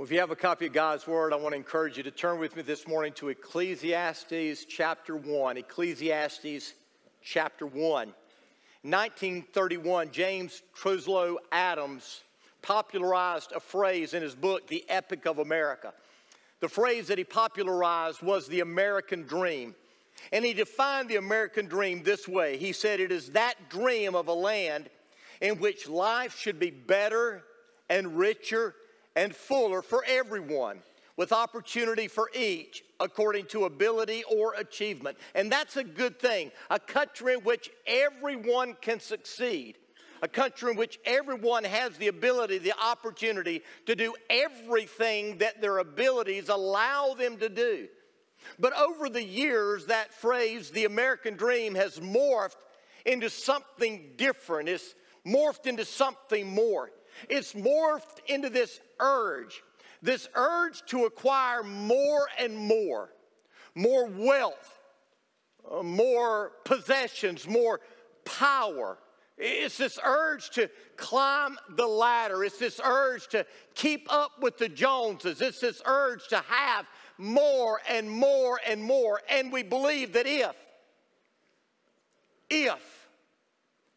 Well, 0.00 0.06
if 0.06 0.12
you 0.12 0.20
have 0.20 0.30
a 0.30 0.34
copy 0.34 0.64
of 0.64 0.72
God's 0.72 1.06
Word, 1.06 1.34
I 1.34 1.36
want 1.36 1.52
to 1.52 1.58
encourage 1.58 1.98
you 1.98 2.02
to 2.04 2.10
turn 2.10 2.38
with 2.38 2.56
me 2.56 2.62
this 2.62 2.88
morning 2.88 3.12
to 3.16 3.28
Ecclesiastes 3.28 4.64
chapter 4.64 5.14
1. 5.14 5.58
Ecclesiastes 5.58 6.72
chapter 7.22 7.66
1. 7.66 7.82
1931, 7.82 10.10
James 10.10 10.62
Truslow 10.74 11.36
Adams 11.52 12.22
popularized 12.62 13.52
a 13.52 13.60
phrase 13.60 14.14
in 14.14 14.22
his 14.22 14.34
book, 14.34 14.66
The 14.68 14.86
Epic 14.88 15.26
of 15.26 15.38
America. 15.38 15.92
The 16.60 16.68
phrase 16.70 17.08
that 17.08 17.18
he 17.18 17.24
popularized 17.24 18.22
was 18.22 18.48
the 18.48 18.60
American 18.60 19.24
dream. 19.24 19.74
And 20.32 20.46
he 20.46 20.54
defined 20.54 21.10
the 21.10 21.16
American 21.16 21.66
dream 21.66 22.02
this 22.02 22.26
way 22.26 22.56
He 22.56 22.72
said, 22.72 23.00
It 23.00 23.12
is 23.12 23.32
that 23.32 23.68
dream 23.68 24.14
of 24.14 24.28
a 24.28 24.32
land 24.32 24.88
in 25.42 25.58
which 25.58 25.90
life 25.90 26.38
should 26.38 26.58
be 26.58 26.70
better 26.70 27.44
and 27.90 28.16
richer 28.16 28.74
and 29.16 29.34
fuller 29.34 29.82
for 29.82 30.04
everyone, 30.06 30.80
with 31.16 31.32
opportunity 31.32 32.08
for 32.08 32.30
each 32.34 32.82
according 33.00 33.46
to 33.46 33.64
ability 33.64 34.22
or 34.30 34.54
achievement. 34.54 35.16
And 35.34 35.50
that's 35.50 35.76
a 35.76 35.84
good 35.84 36.18
thing. 36.18 36.50
A 36.70 36.78
country 36.78 37.34
in 37.34 37.40
which 37.40 37.70
everyone 37.86 38.76
can 38.80 39.00
succeed. 39.00 39.78
A 40.22 40.28
country 40.28 40.70
in 40.70 40.76
which 40.76 40.98
everyone 41.04 41.64
has 41.64 41.96
the 41.96 42.08
ability, 42.08 42.58
the 42.58 42.74
opportunity 42.78 43.62
to 43.86 43.94
do 43.94 44.14
everything 44.28 45.38
that 45.38 45.60
their 45.62 45.78
abilities 45.78 46.50
allow 46.50 47.14
them 47.14 47.38
to 47.38 47.48
do. 47.48 47.88
But 48.58 48.76
over 48.78 49.08
the 49.08 49.22
years, 49.22 49.86
that 49.86 50.12
phrase, 50.12 50.70
the 50.70 50.84
American 50.84 51.36
dream, 51.36 51.74
has 51.74 51.98
morphed 51.98 52.56
into 53.06 53.30
something 53.30 54.12
different. 54.16 54.68
It's 54.68 54.94
morphed 55.26 55.66
into 55.66 55.84
something 55.84 56.46
more. 56.46 56.90
It's 57.28 57.52
morphed 57.54 58.18
into 58.26 58.50
this 58.50 58.80
urge, 58.98 59.62
this 60.02 60.28
urge 60.34 60.82
to 60.86 61.04
acquire 61.04 61.62
more 61.62 62.28
and 62.38 62.56
more, 62.56 63.10
more 63.74 64.06
wealth, 64.06 64.80
uh, 65.70 65.82
more 65.82 66.52
possessions, 66.64 67.46
more 67.46 67.80
power. 68.24 68.98
It's 69.36 69.78
this 69.78 69.98
urge 70.04 70.50
to 70.50 70.68
climb 70.96 71.56
the 71.70 71.86
ladder. 71.86 72.44
It's 72.44 72.58
this 72.58 72.78
urge 72.84 73.26
to 73.28 73.46
keep 73.74 74.12
up 74.12 74.32
with 74.42 74.58
the 74.58 74.68
Joneses. 74.68 75.40
It's 75.40 75.60
this 75.60 75.80
urge 75.86 76.28
to 76.28 76.44
have 76.46 76.86
more 77.16 77.80
and 77.88 78.10
more 78.10 78.60
and 78.66 78.82
more. 78.82 79.22
And 79.30 79.50
we 79.50 79.62
believe 79.62 80.12
that 80.12 80.26
if, 80.26 80.54
if 82.50 82.99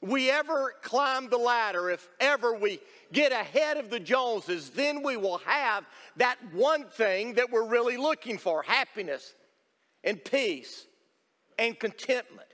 we 0.04 0.30
ever 0.30 0.74
climb 0.82 1.30
the 1.30 1.38
ladder, 1.38 1.90
if 1.90 2.10
ever 2.20 2.54
we 2.54 2.80
get 3.14 3.32
ahead 3.32 3.78
of 3.78 3.90
the 3.90 4.00
Joneses, 4.00 4.70
then 4.72 5.02
we 5.02 5.16
will 5.16 5.38
have 5.40 5.86
that 6.18 6.38
one 6.52 6.84
thing 6.86 7.36
that 7.36 7.50
we're 7.50 7.66
really 7.66 7.96
looking 7.96 8.38
for 8.38 8.64
happiness 8.64 9.34
and 10.04 10.24
peace 10.24 10.86
and 11.58 11.80
contentment. 11.80 12.48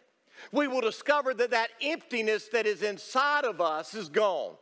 We 0.51 0.67
will 0.67 0.81
discover 0.81 1.33
that 1.33 1.49
that 1.49 1.71
emptiness 1.81 2.49
that 2.53 2.67
is 2.67 2.83
inside 2.83 3.45
of 3.45 3.59
us 3.59 3.95
is 3.95 4.09
gone. 4.09 4.53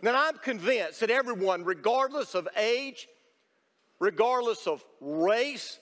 Now, 0.00 0.14
I'm 0.26 0.38
convinced 0.38 1.00
that 1.00 1.10
everyone, 1.10 1.64
regardless 1.64 2.34
of 2.34 2.48
age, 2.56 3.08
regardless 4.00 4.66
of 4.66 4.82
race, 5.02 5.78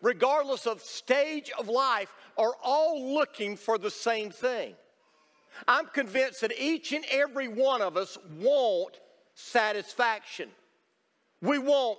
regardless 0.00 0.66
of 0.66 0.80
stage 0.80 1.50
of 1.58 1.68
life, 1.68 2.12
are 2.38 2.54
all 2.62 3.14
looking 3.14 3.56
for 3.56 3.76
the 3.76 3.90
same 3.90 4.30
thing. 4.30 4.74
I'm 5.68 5.86
convinced 5.86 6.40
that 6.42 6.52
each 6.58 6.92
and 6.92 7.04
every 7.10 7.48
one 7.48 7.82
of 7.82 7.96
us 7.96 8.18
want 8.40 8.98
satisfaction. 9.34 10.48
We 11.40 11.58
want 11.58 11.98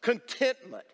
contentment. 0.00 0.84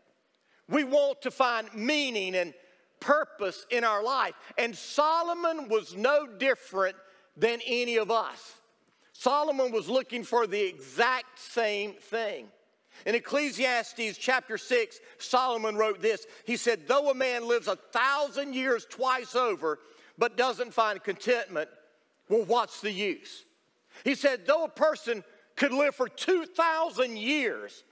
We 0.69 0.85
want 0.85 1.23
to 1.23 1.31
find 1.31 1.73
meaning 1.75 2.35
and 2.35 2.55
purpose 3.01 3.67
in 3.71 3.85
our 3.85 4.03
life. 4.03 4.35
And 4.57 4.75
Solomon 4.75 5.69
was 5.69 5.95
no 5.95 6.27
different 6.27 6.97
than 7.37 7.61
any 7.67 7.97
of 7.97 8.11
us. 8.11 8.55
Solomon 9.13 9.73
was 9.73 9.89
looking 9.89 10.25
for 10.25 10.47
the 10.47 10.61
exact 10.61 11.39
same 11.39 11.93
thing. 11.93 12.49
In 13.07 13.15
Ecclesiastes 13.15 14.19
chapter 14.19 14.57
6, 14.57 15.01
Solomon 15.19 15.77
wrote 15.77 16.01
this. 16.01 16.27
He 16.45 16.57
said, 16.57 16.87
Though 16.87 17.11
a 17.11 17.15
man 17.15 17.47
lives 17.47 17.69
a 17.69 17.77
thousand 17.77 18.55
years 18.55 18.87
twice 18.89 19.35
over, 19.35 19.79
but 20.17 20.37
doesn't 20.37 20.73
find 20.73 21.03
contentment, 21.03 21.69
well, 22.29 22.45
what's 22.45 22.81
the 22.81 22.91
use? 22.91 23.45
He 24.05 24.15
said, 24.15 24.47
though 24.47 24.65
a 24.65 24.69
person 24.69 25.23
could 25.57 25.73
live 25.73 25.95
for 25.95 26.09
2,000 26.09 27.17
years, 27.17 27.85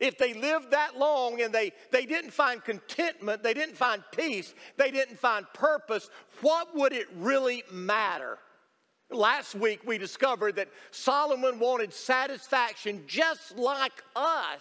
if 0.00 0.18
they 0.18 0.34
lived 0.34 0.72
that 0.72 0.98
long 0.98 1.40
and 1.40 1.52
they, 1.52 1.72
they 1.92 2.06
didn't 2.06 2.32
find 2.32 2.64
contentment, 2.64 3.42
they 3.42 3.54
didn't 3.54 3.76
find 3.76 4.02
peace, 4.16 4.54
they 4.76 4.90
didn't 4.90 5.18
find 5.18 5.46
purpose, 5.54 6.10
what 6.40 6.74
would 6.74 6.92
it 6.92 7.06
really 7.16 7.62
matter? 7.70 8.38
Last 9.10 9.54
week 9.54 9.80
we 9.86 9.98
discovered 9.98 10.56
that 10.56 10.68
Solomon 10.90 11.58
wanted 11.58 11.92
satisfaction 11.92 13.04
just 13.06 13.56
like 13.56 14.02
us. 14.16 14.60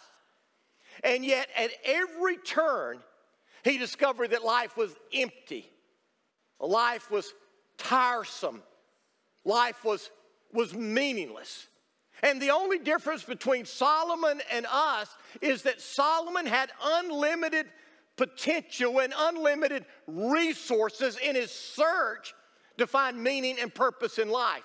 And 1.04 1.26
yet, 1.26 1.48
at 1.58 1.72
every 1.84 2.38
turn, 2.38 3.00
he 3.64 3.80
discovered 3.80 4.32
that 4.32 4.44
life 4.44 4.78
was 4.78 4.96
empty, 5.14 5.70
life 6.60 7.10
was 7.10 7.34
tiresome, 7.78 8.62
life 9.46 9.84
was, 9.84 10.10
was 10.54 10.74
meaningless. 10.74 11.68
And 12.22 12.42
the 12.42 12.52
only 12.52 12.80
difference 12.80 13.24
between 13.24 13.66
Solomon 13.66 14.42
and 14.52 14.66
us 14.72 15.10
is 15.42 15.64
that 15.64 15.82
Solomon 15.82 16.46
had 16.46 16.72
unlimited 16.82 17.68
potential 18.16 19.00
and 19.00 19.14
unlimited 19.18 19.86
resources 20.08 21.18
in 21.18 21.36
his 21.36 21.52
search 21.52 22.34
to 22.78 22.88
find 22.88 23.22
meaning 23.22 23.58
and 23.60 23.74
purpose 23.74 24.20
in 24.20 24.30
life. 24.30 24.64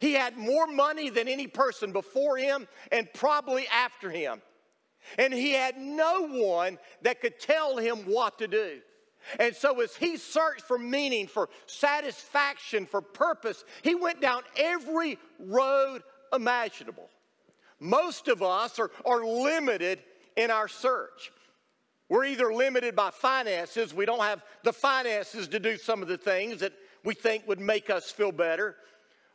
He 0.00 0.12
had 0.12 0.36
more 0.36 0.66
money 0.66 1.10
than 1.10 1.28
any 1.28 1.46
person 1.46 1.92
before 1.92 2.36
him 2.36 2.66
and 2.90 3.08
probably 3.14 3.66
after 3.68 4.10
him. 4.10 4.42
And 5.18 5.32
he 5.32 5.52
had 5.52 5.76
no 5.78 6.28
one 6.28 6.78
that 7.02 7.20
could 7.20 7.38
tell 7.38 7.76
him 7.76 7.98
what 7.98 8.38
to 8.38 8.48
do. 8.48 8.80
And 9.38 9.54
so, 9.54 9.80
as 9.80 9.94
he 9.94 10.16
searched 10.16 10.62
for 10.62 10.78
meaning, 10.78 11.26
for 11.26 11.48
satisfaction, 11.66 12.86
for 12.86 13.00
purpose, 13.00 13.64
he 13.82 13.94
went 13.94 14.20
down 14.20 14.42
every 14.56 15.18
road 15.38 16.02
imaginable. 16.32 17.08
Most 17.80 18.28
of 18.28 18.42
us 18.42 18.78
are, 18.78 18.90
are 19.04 19.24
limited 19.24 20.00
in 20.36 20.50
our 20.50 20.68
search. 20.68 21.32
We're 22.08 22.26
either 22.26 22.52
limited 22.52 22.94
by 22.94 23.10
finances, 23.10 23.94
we 23.94 24.04
don't 24.04 24.20
have 24.20 24.42
the 24.64 24.72
finances 24.72 25.48
to 25.48 25.58
do 25.58 25.76
some 25.76 26.02
of 26.02 26.08
the 26.08 26.18
things 26.18 26.60
that 26.60 26.72
we 27.04 27.14
think 27.14 27.48
would 27.48 27.60
make 27.60 27.90
us 27.90 28.10
feel 28.10 28.32
better 28.32 28.76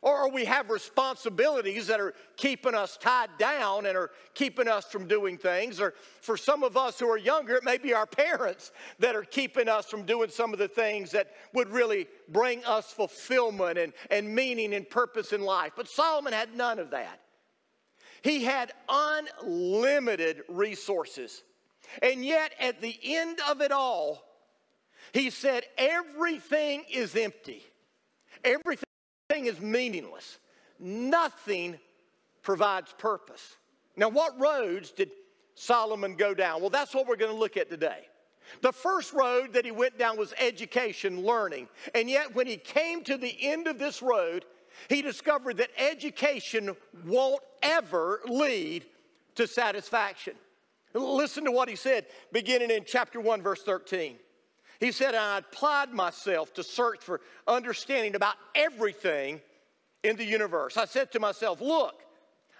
or 0.00 0.30
we 0.30 0.44
have 0.44 0.70
responsibilities 0.70 1.88
that 1.88 2.00
are 2.00 2.14
keeping 2.36 2.74
us 2.74 2.96
tied 2.96 3.30
down 3.38 3.86
and 3.86 3.96
are 3.96 4.10
keeping 4.34 4.68
us 4.68 4.84
from 4.86 5.08
doing 5.08 5.36
things. 5.36 5.80
Or 5.80 5.94
for 6.20 6.36
some 6.36 6.62
of 6.62 6.76
us 6.76 7.00
who 7.00 7.08
are 7.08 7.18
younger, 7.18 7.56
it 7.56 7.64
may 7.64 7.78
be 7.78 7.92
our 7.92 8.06
parents 8.06 8.70
that 9.00 9.16
are 9.16 9.24
keeping 9.24 9.68
us 9.68 9.86
from 9.86 10.04
doing 10.04 10.30
some 10.30 10.52
of 10.52 10.58
the 10.58 10.68
things 10.68 11.10
that 11.10 11.32
would 11.52 11.68
really 11.70 12.06
bring 12.28 12.64
us 12.64 12.92
fulfillment 12.92 13.76
and, 13.76 13.92
and 14.10 14.32
meaning 14.32 14.74
and 14.74 14.88
purpose 14.88 15.32
in 15.32 15.42
life. 15.42 15.72
But 15.76 15.88
Solomon 15.88 16.32
had 16.32 16.54
none 16.56 16.78
of 16.78 16.90
that. 16.90 17.20
He 18.22 18.44
had 18.44 18.72
unlimited 18.88 20.42
resources. 20.48 21.42
And 22.02 22.24
yet, 22.24 22.52
at 22.60 22.80
the 22.80 22.96
end 23.02 23.40
of 23.48 23.60
it 23.60 23.72
all, 23.72 24.22
he 25.12 25.30
said, 25.30 25.64
Everything 25.76 26.84
is 26.90 27.16
empty. 27.16 27.62
Everything 28.44 28.87
is 29.30 29.60
meaningless. 29.60 30.38
Nothing 30.78 31.78
provides 32.42 32.94
purpose. 32.96 33.56
Now, 33.96 34.08
what 34.08 34.38
roads 34.40 34.90
did 34.90 35.10
Solomon 35.54 36.14
go 36.14 36.34
down? 36.34 36.60
Well, 36.60 36.70
that's 36.70 36.94
what 36.94 37.06
we're 37.06 37.16
going 37.16 37.32
to 37.32 37.38
look 37.38 37.56
at 37.56 37.68
today. 37.68 38.08
The 38.62 38.72
first 38.72 39.12
road 39.12 39.52
that 39.52 39.66
he 39.66 39.70
went 39.70 39.98
down 39.98 40.16
was 40.16 40.32
education, 40.38 41.22
learning. 41.22 41.68
And 41.94 42.08
yet, 42.08 42.34
when 42.34 42.46
he 42.46 42.56
came 42.56 43.04
to 43.04 43.18
the 43.18 43.36
end 43.40 43.66
of 43.66 43.78
this 43.78 44.00
road, 44.00 44.46
he 44.88 45.02
discovered 45.02 45.58
that 45.58 45.70
education 45.76 46.74
won't 47.04 47.42
ever 47.62 48.20
lead 48.26 48.86
to 49.34 49.46
satisfaction. 49.46 50.34
Listen 50.94 51.44
to 51.44 51.52
what 51.52 51.68
he 51.68 51.76
said, 51.76 52.06
beginning 52.32 52.70
in 52.70 52.84
chapter 52.86 53.20
1, 53.20 53.42
verse 53.42 53.62
13. 53.62 54.16
He 54.80 54.92
said, 54.92 55.14
I 55.14 55.38
applied 55.38 55.92
myself 55.92 56.54
to 56.54 56.62
search 56.62 57.00
for 57.00 57.20
understanding 57.46 58.14
about 58.14 58.34
everything 58.54 59.40
in 60.04 60.16
the 60.16 60.24
universe. 60.24 60.76
I 60.76 60.84
said 60.84 61.10
to 61.12 61.20
myself, 61.20 61.60
Look, 61.60 62.02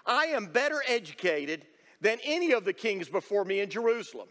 I 0.05 0.25
am 0.25 0.47
better 0.47 0.83
educated 0.87 1.65
than 2.01 2.17
any 2.23 2.51
of 2.51 2.65
the 2.65 2.73
kings 2.73 3.07
before 3.07 3.45
me 3.45 3.61
in 3.61 3.69
Jerusalem. 3.69 4.27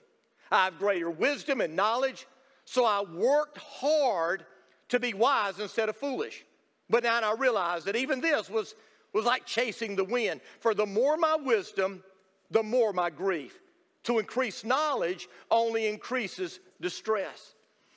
I 0.50 0.64
have 0.64 0.79
greater 0.79 1.11
wisdom 1.11 1.61
and 1.61 1.76
knowledge, 1.76 2.26
so 2.64 2.85
I 2.85 3.02
worked 3.02 3.58
hard 3.58 4.44
to 4.88 5.00
be 5.00 5.14
wise 5.14 5.58
instead 5.58 5.88
of 5.88 5.96
foolish. 5.96 6.44
But 6.91 7.05
now 7.05 7.20
I 7.20 7.34
realize 7.34 7.84
that 7.84 7.96
even 7.96 8.20
this 8.20 8.49
was, 8.49 8.75
was 9.12 9.25
like 9.25 9.44
chasing 9.44 9.96
the 9.96 10.05
wind. 10.05 10.41
For 10.61 10.75
the 10.75 10.87
more 10.87 11.17
my 11.17 11.37
wisdom, 11.37 12.02
the 12.50 12.62
more 12.62 12.93
my 12.93 13.11
grief. 13.11 13.58
to 14.05 14.19
increase 14.19 14.64
knowledge 14.64 15.29
only 15.50 15.87
increases 15.87 16.61
distress. 16.81 17.55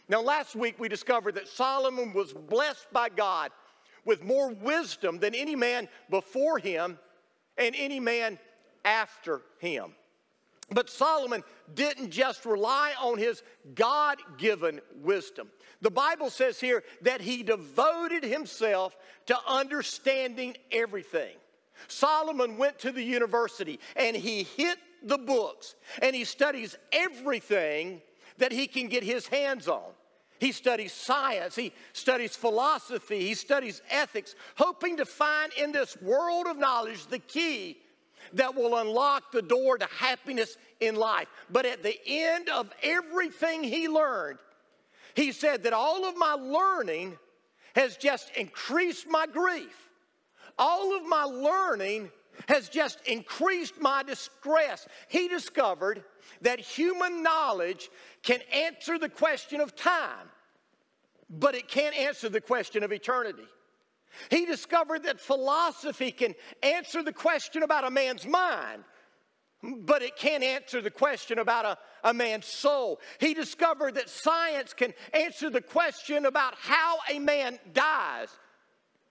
Now, 0.09 0.21
last 0.21 0.55
week 0.55 0.79
we 0.79 0.89
discovered 0.89 1.35
that 1.35 1.47
Solomon 1.47 2.13
was 2.13 2.33
blessed 2.33 2.91
by 2.91 3.09
God 3.09 3.51
with 4.05 4.23
more 4.23 4.49
wisdom 4.49 5.19
than 5.19 5.35
any 5.35 5.55
man 5.55 5.87
before 6.09 6.57
him 6.57 6.97
and 7.57 7.75
any 7.77 7.99
man 7.99 8.39
after 8.83 9.41
him. 9.59 9.93
But 10.73 10.89
Solomon 10.89 11.43
didn't 11.75 12.11
just 12.11 12.45
rely 12.45 12.93
on 12.99 13.17
his 13.17 13.43
God 13.75 14.17
given 14.37 14.79
wisdom. 15.01 15.49
The 15.81 15.91
Bible 15.91 16.29
says 16.29 16.59
here 16.59 16.83
that 17.01 17.19
he 17.19 17.43
devoted 17.43 18.23
himself 18.23 18.95
to 19.25 19.37
understanding 19.45 20.55
everything. 20.71 21.35
Solomon 21.87 22.57
went 22.57 22.79
to 22.79 22.91
the 22.91 23.03
university 23.03 23.79
and 23.95 24.15
he 24.15 24.43
hit 24.43 24.77
the 25.03 25.17
books 25.17 25.75
and 26.01 26.15
he 26.15 26.23
studies 26.23 26.77
everything 26.91 28.01
that 28.37 28.51
he 28.51 28.67
can 28.67 28.87
get 28.87 29.03
his 29.03 29.27
hands 29.27 29.67
on. 29.67 29.91
He 30.39 30.51
studies 30.51 30.91
science, 30.91 31.55
he 31.55 31.71
studies 31.93 32.35
philosophy, 32.35 33.19
he 33.19 33.35
studies 33.35 33.81
ethics, 33.91 34.33
hoping 34.55 34.97
to 34.97 35.05
find 35.05 35.53
in 35.53 35.71
this 35.71 36.01
world 36.01 36.47
of 36.47 36.57
knowledge 36.57 37.05
the 37.05 37.19
key 37.19 37.77
that 38.33 38.55
will 38.55 38.77
unlock 38.77 39.31
the 39.31 39.43
door 39.43 39.77
to 39.77 39.85
happiness 39.85 40.57
in 40.79 40.95
life. 40.95 41.27
But 41.51 41.65
at 41.65 41.83
the 41.83 41.95
end 42.07 42.49
of 42.49 42.71
everything 42.81 43.63
he 43.63 43.87
learned, 43.87 44.39
he 45.13 45.31
said 45.31 45.63
that 45.63 45.73
all 45.73 46.05
of 46.05 46.17
my 46.17 46.33
learning 46.33 47.17
has 47.75 47.97
just 47.97 48.31
increased 48.35 49.07
my 49.07 49.27
grief. 49.27 49.89
All 50.57 50.95
of 50.97 51.05
my 51.05 51.23
learning 51.23 52.09
has 52.47 52.69
just 52.69 52.99
increased 53.07 53.79
my 53.79 54.03
distress. 54.03 54.87
He 55.07 55.27
discovered 55.27 56.03
that 56.41 56.59
human 56.59 57.23
knowledge 57.23 57.89
can 58.23 58.39
answer 58.53 58.97
the 58.97 59.09
question 59.09 59.61
of 59.61 59.75
time, 59.75 60.29
but 61.29 61.55
it 61.55 61.67
can't 61.67 61.95
answer 61.95 62.29
the 62.29 62.41
question 62.41 62.83
of 62.83 62.91
eternity. 62.91 63.45
He 64.29 64.45
discovered 64.45 65.03
that 65.03 65.19
philosophy 65.19 66.11
can 66.11 66.35
answer 66.61 67.01
the 67.03 67.13
question 67.13 67.63
about 67.63 67.85
a 67.85 67.91
man's 67.91 68.27
mind, 68.27 68.83
but 69.63 70.01
it 70.01 70.17
can't 70.17 70.43
answer 70.43 70.81
the 70.81 70.91
question 70.91 71.39
about 71.39 71.65
a, 71.65 71.77
a 72.03 72.13
man's 72.13 72.47
soul. 72.47 72.99
He 73.19 73.33
discovered 73.33 73.95
that 73.95 74.09
science 74.09 74.73
can 74.73 74.93
answer 75.13 75.49
the 75.49 75.61
question 75.61 76.25
about 76.25 76.55
how 76.57 76.97
a 77.09 77.19
man 77.19 77.59
dies, 77.73 78.29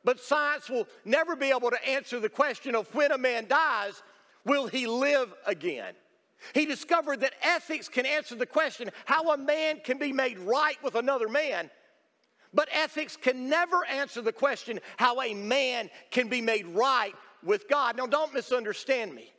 but 0.05 0.21
science 0.21 0.69
will 0.69 0.87
never 1.05 1.37
be 1.37 1.51
able 1.51 1.71
to 1.71 1.89
answer 1.89 2.21
the 2.21 2.29
question 2.29 2.75
of 2.75 2.93
when 2.95 3.13
a 3.13 3.19
man 3.19 3.47
dies, 3.47 4.03
will 4.45 4.67
he 4.67 4.87
live 4.87 5.33
again? 5.47 5.95
He 6.55 6.65
discovered 6.65 7.21
that 7.21 7.35
ethics 7.43 7.89
can 7.89 8.07
answer 8.07 8.35
the 8.35 8.47
question 8.47 8.91
how 9.05 9.33
a 9.33 9.37
man 9.37 9.81
can 9.85 9.99
be 9.99 10.13
made 10.13 10.39
right 10.39 10.83
with 10.83 10.95
another 10.95 11.29
man, 11.29 11.71
but 12.55 12.69
ethics 12.73 13.17
can 13.17 13.49
never 13.49 13.85
answer 13.85 14.23
the 14.23 14.33
question 14.33 14.81
how 14.97 15.21
a 15.21 15.35
man 15.35 15.91
can 16.11 16.29
be 16.29 16.41
made 16.41 16.67
right 16.69 17.15
with 17.45 17.69
God. 17.69 17.97
Now, 17.97 18.07
don't 18.07 18.35
misunderstand 18.35 19.15
me. 19.15 19.33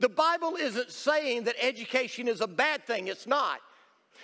The 0.00 0.08
Bible 0.08 0.56
isn't 0.56 0.90
saying 0.90 1.44
that 1.44 1.54
education 1.60 2.26
is 2.26 2.40
a 2.40 2.48
bad 2.48 2.84
thing, 2.86 3.06
it's 3.06 3.26
not. 3.26 3.60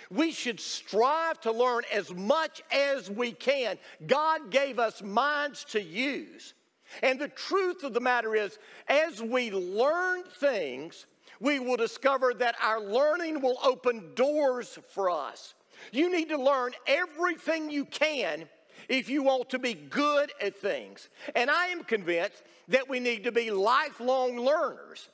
We 0.09 0.31
should 0.31 0.59
strive 0.59 1.39
to 1.41 1.51
learn 1.51 1.83
as 1.93 2.13
much 2.13 2.61
as 2.71 3.09
we 3.09 3.31
can. 3.31 3.77
God 4.07 4.49
gave 4.49 4.79
us 4.79 5.01
minds 5.01 5.63
to 5.65 5.81
use. 5.81 6.53
And 7.03 7.19
the 7.19 7.27
truth 7.27 7.83
of 7.83 7.93
the 7.93 7.99
matter 7.99 8.35
is, 8.35 8.57
as 8.87 9.21
we 9.21 9.51
learn 9.51 10.23
things, 10.39 11.05
we 11.39 11.59
will 11.59 11.77
discover 11.77 12.33
that 12.35 12.55
our 12.61 12.81
learning 12.81 13.41
will 13.41 13.57
open 13.63 14.13
doors 14.15 14.79
for 14.89 15.09
us. 15.09 15.53
You 15.91 16.11
need 16.11 16.29
to 16.29 16.37
learn 16.37 16.71
everything 16.87 17.69
you 17.69 17.85
can 17.85 18.49
if 18.89 19.09
you 19.09 19.23
want 19.23 19.49
to 19.51 19.59
be 19.59 19.73
good 19.73 20.31
at 20.41 20.57
things. 20.57 21.09
And 21.35 21.49
I 21.49 21.67
am 21.67 21.83
convinced 21.83 22.43
that 22.67 22.89
we 22.89 22.99
need 22.99 23.23
to 23.23 23.31
be 23.31 23.51
lifelong 23.51 24.37
learners. 24.37 25.09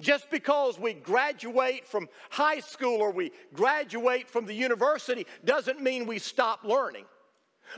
Just 0.00 0.30
because 0.30 0.78
we 0.78 0.92
graduate 0.92 1.86
from 1.86 2.08
high 2.30 2.60
school 2.60 3.00
or 3.00 3.10
we 3.10 3.32
graduate 3.54 4.28
from 4.28 4.44
the 4.44 4.54
university 4.54 5.26
doesn't 5.44 5.80
mean 5.80 6.06
we 6.06 6.18
stop 6.18 6.64
learning. 6.64 7.06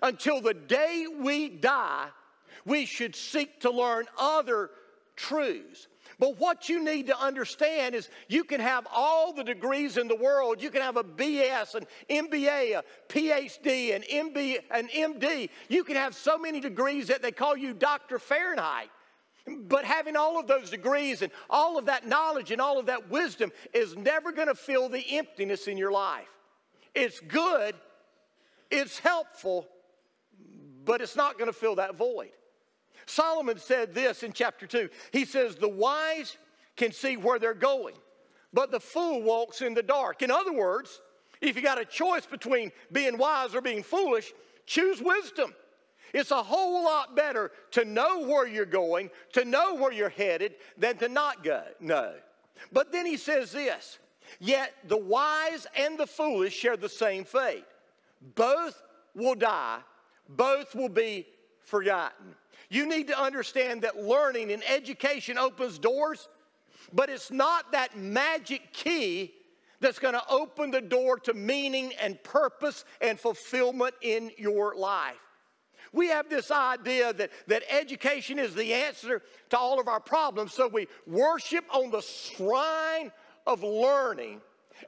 Until 0.02 0.40
the 0.40 0.54
day 0.54 1.06
we 1.20 1.48
die, 1.48 2.08
we 2.64 2.86
should 2.86 3.14
seek 3.14 3.60
to 3.60 3.70
learn 3.70 4.06
other 4.18 4.70
truths. 5.16 5.88
But 6.18 6.38
what 6.40 6.68
you 6.68 6.82
need 6.82 7.06
to 7.06 7.18
understand 7.20 7.94
is 7.94 8.08
you 8.28 8.42
can 8.42 8.60
have 8.60 8.86
all 8.92 9.32
the 9.32 9.44
degrees 9.44 9.96
in 9.96 10.08
the 10.08 10.16
world. 10.16 10.60
You 10.60 10.70
can 10.70 10.82
have 10.82 10.96
a 10.96 11.04
BS, 11.04 11.76
an 11.76 11.86
MBA, 12.10 12.78
a 12.78 12.84
PhD, 13.08 13.94
an 13.94 14.02
MB, 14.02 14.58
an 14.70 14.88
MD. 14.88 15.50
You 15.68 15.84
can 15.84 15.94
have 15.94 16.14
so 16.14 16.36
many 16.36 16.58
degrees 16.60 17.06
that 17.08 17.22
they 17.22 17.30
call 17.30 17.56
you 17.56 17.72
Dr. 17.72 18.18
Fahrenheit. 18.18 18.90
But 19.48 19.84
having 19.84 20.16
all 20.16 20.38
of 20.38 20.46
those 20.46 20.70
degrees 20.70 21.22
and 21.22 21.32
all 21.48 21.78
of 21.78 21.86
that 21.86 22.06
knowledge 22.06 22.50
and 22.50 22.60
all 22.60 22.78
of 22.78 22.86
that 22.86 23.10
wisdom 23.10 23.50
is 23.72 23.96
never 23.96 24.32
going 24.32 24.48
to 24.48 24.54
fill 24.54 24.88
the 24.88 25.04
emptiness 25.16 25.68
in 25.68 25.76
your 25.76 25.90
life. 25.90 26.28
It's 26.94 27.20
good, 27.20 27.74
it's 28.70 28.98
helpful, 28.98 29.66
but 30.84 31.00
it's 31.00 31.16
not 31.16 31.38
going 31.38 31.50
to 31.50 31.58
fill 31.58 31.76
that 31.76 31.96
void. 31.96 32.30
Solomon 33.06 33.58
said 33.58 33.94
this 33.94 34.22
in 34.22 34.32
chapter 34.32 34.66
2. 34.66 34.88
He 35.12 35.24
says, 35.24 35.56
The 35.56 35.68
wise 35.68 36.36
can 36.76 36.92
see 36.92 37.16
where 37.16 37.38
they're 37.38 37.54
going, 37.54 37.94
but 38.52 38.70
the 38.70 38.80
fool 38.80 39.22
walks 39.22 39.62
in 39.62 39.74
the 39.74 39.82
dark. 39.82 40.22
In 40.22 40.30
other 40.30 40.52
words, 40.52 41.00
if 41.40 41.56
you 41.56 41.62
got 41.62 41.80
a 41.80 41.84
choice 41.84 42.26
between 42.26 42.72
being 42.92 43.16
wise 43.16 43.54
or 43.54 43.60
being 43.60 43.82
foolish, 43.82 44.32
choose 44.66 45.00
wisdom. 45.00 45.54
It's 46.12 46.30
a 46.30 46.42
whole 46.42 46.84
lot 46.84 47.14
better 47.14 47.50
to 47.72 47.84
know 47.84 48.24
where 48.24 48.46
you're 48.46 48.64
going, 48.64 49.10
to 49.32 49.44
know 49.44 49.74
where 49.74 49.92
you're 49.92 50.08
headed, 50.08 50.54
than 50.76 50.96
to 50.98 51.08
not 51.08 51.44
go. 51.44 51.62
No. 51.80 52.14
But 52.72 52.92
then 52.92 53.06
he 53.06 53.16
says 53.16 53.52
this 53.52 53.98
Yet 54.40 54.74
the 54.86 54.96
wise 54.96 55.66
and 55.76 55.98
the 55.98 56.06
foolish 56.06 56.54
share 56.54 56.76
the 56.76 56.88
same 56.88 57.24
fate. 57.24 57.64
Both 58.34 58.82
will 59.14 59.34
die, 59.34 59.80
both 60.28 60.74
will 60.74 60.88
be 60.88 61.26
forgotten. 61.60 62.34
You 62.70 62.86
need 62.86 63.06
to 63.08 63.18
understand 63.18 63.82
that 63.82 64.02
learning 64.02 64.52
and 64.52 64.62
education 64.68 65.38
opens 65.38 65.78
doors, 65.78 66.28
but 66.92 67.08
it's 67.08 67.30
not 67.30 67.72
that 67.72 67.96
magic 67.96 68.72
key 68.72 69.32
that's 69.80 69.98
going 69.98 70.14
to 70.14 70.22
open 70.28 70.70
the 70.70 70.80
door 70.80 71.18
to 71.20 71.34
meaning 71.34 71.92
and 72.00 72.22
purpose 72.22 72.84
and 73.00 73.18
fulfillment 73.18 73.94
in 74.02 74.30
your 74.36 74.74
life. 74.74 75.16
We 75.92 76.08
have 76.08 76.28
this 76.28 76.50
idea 76.50 77.12
that, 77.14 77.30
that 77.46 77.62
education 77.68 78.38
is 78.38 78.54
the 78.54 78.74
answer 78.74 79.22
to 79.50 79.58
all 79.58 79.80
of 79.80 79.88
our 79.88 80.00
problems, 80.00 80.52
so 80.52 80.68
we 80.68 80.86
worship 81.06 81.64
on 81.74 81.90
the 81.90 82.02
shrine 82.02 83.12
of 83.46 83.62
learning, 83.62 84.40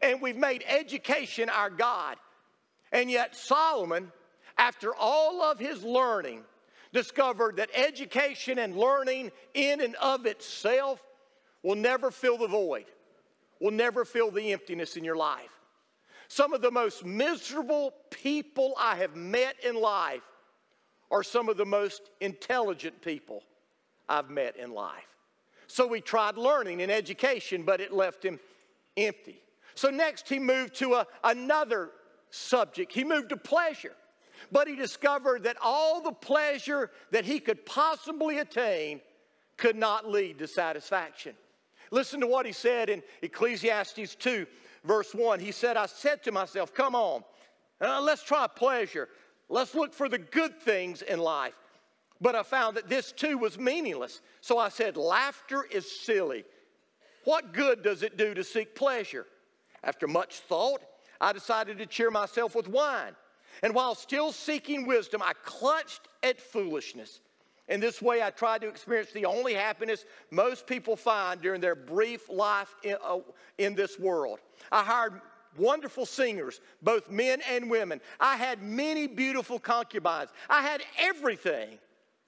and 0.03 0.21
we've 0.21 0.37
made 0.37 0.65
education 0.69 1.49
our 1.49 1.71
God. 1.71 2.17
And 2.93 3.11
yet, 3.11 3.35
Solomon, 3.35 4.13
after 4.59 4.95
all 4.95 5.43
of 5.43 5.59
his 5.59 5.83
learning, 5.83 6.43
discovered 6.93 7.57
that 7.57 7.71
education 7.75 8.59
and 8.59 8.77
learning 8.77 9.31
in 9.55 9.81
and 9.81 9.95
of 9.97 10.27
itself 10.27 11.01
will 11.63 11.77
never 11.77 12.11
fill 12.11 12.39
the 12.39 12.49
void, 12.49 12.87
will 13.61 13.71
never 13.71 14.05
fill 14.05 14.31
the 14.31 14.53
emptiness 14.53 14.97
in 14.97 15.05
your 15.05 15.17
life. 15.17 15.61
Some 16.29 16.53
of 16.53 16.63
the 16.63 16.71
most 16.71 17.05
miserable 17.05 17.93
people 18.11 18.75
I 18.79 18.97
have 18.97 19.17
met 19.17 19.57
in 19.65 19.75
life 19.75 20.23
are 21.11 21.23
some 21.23 21.49
of 21.49 21.57
the 21.57 21.67
most 21.67 22.11
intelligent 22.21 23.03
people 23.03 23.43
I've 24.09 24.31
met 24.31 24.57
in 24.57 24.73
life. 24.73 25.05
So 25.67 25.93
he 25.93 26.01
tried 26.01 26.37
learning 26.37 26.83
and 26.83 26.91
education, 26.91 27.63
but 27.63 27.81
it 27.81 27.93
left 27.93 28.25
him 28.25 28.41
empty. 28.97 29.41
So 29.75 29.89
next 29.89 30.29
he 30.29 30.39
moved 30.39 30.75
to 30.77 30.95
a, 30.95 31.07
another 31.23 31.91
subject. 32.31 32.93
He 32.93 33.05
moved 33.05 33.29
to 33.31 33.37
pleasure. 33.37 33.95
But 34.51 34.69
he 34.69 34.75
discovered 34.75 35.45
that 35.45 35.57
all 35.61 36.01
the 36.01 36.13
pleasure 36.13 36.91
that 37.11 37.25
he 37.25 37.41
could 37.41 37.65
possibly 37.67 38.39
attain 38.39 39.01
could 39.57 39.77
not 39.77 40.09
lead 40.09 40.39
to 40.39 40.49
satisfaction. 40.49 41.35
Listen 41.91 42.21
to 42.21 42.27
what 42.27 42.47
he 42.47 42.53
said 42.53 42.89
in 42.89 43.03
Ecclesiastes 43.23 44.15
2, 44.17 44.47
verse 44.85 45.15
1. 45.15 45.41
He 45.41 45.53
said, 45.53 45.77
I 45.77 45.87
said 45.87 46.23
to 46.25 46.33
myself, 46.33 46.73
Come 46.73 46.95
on, 46.95 47.23
uh, 47.81 48.01
let's 48.01 48.23
try 48.23 48.47
pleasure. 48.47 49.09
Let's 49.51 49.75
look 49.75 49.93
for 49.93 50.09
the 50.09 50.19
good 50.19 50.61
things 50.61 51.03
in 51.03 51.19
life. 51.19 51.55
But 52.21 52.37
I 52.37 52.43
found 52.43 52.77
that 52.77 52.89
this 52.89 53.13
too 53.13 53.37
was 53.37 53.59
meaningless. 53.59 54.21
So 54.41 54.59
I 54.59 54.69
said, 54.69 54.97
Laughter 54.97 55.65
is 55.71 56.01
silly. 56.01 56.45
What 57.25 57.53
good 57.53 57.83
does 57.83 58.03
it 58.03 58.17
do 58.17 58.33
to 58.33 58.45
seek 58.45 58.75
pleasure? 58.75 59.27
After 59.83 60.07
much 60.07 60.37
thought, 60.37 60.83
I 61.21 61.33
decided 61.33 61.79
to 61.79 61.87
cheer 61.87 62.11
myself 62.11 62.55
with 62.55 62.69
wine. 62.69 63.15
And 63.63 63.75
while 63.75 63.95
still 63.95 64.33
seeking 64.33 64.87
wisdom, 64.87 65.23
I 65.23 65.33
clutched 65.45 66.09
at 66.23 66.41
foolishness 66.41 67.21
In 67.71 67.79
this 67.79 68.03
way, 68.03 68.21
I 68.21 68.31
tried 68.31 68.63
to 68.63 68.69
experience 68.69 69.13
the 69.13 69.27
only 69.27 69.55
happiness 69.55 70.05
most 70.31 70.67
people 70.67 70.97
find 70.97 71.41
during 71.41 71.61
their 71.61 71.77
brief 71.77 72.29
life 72.29 72.75
in, 72.83 72.97
uh, 73.03 73.19
in 73.59 73.77
this 73.77 73.97
world. 73.99 74.41
I 74.73 74.83
hired 74.83 75.21
wonderful 75.57 76.07
singers, 76.07 76.61
both 76.83 77.11
men 77.11 77.41
and 77.49 77.71
women. 77.71 78.01
I 78.19 78.37
had 78.37 78.63
many 78.63 79.07
beautiful 79.07 79.59
concubines. 79.59 80.31
I 80.49 80.63
had 80.63 80.83
everything 80.99 81.79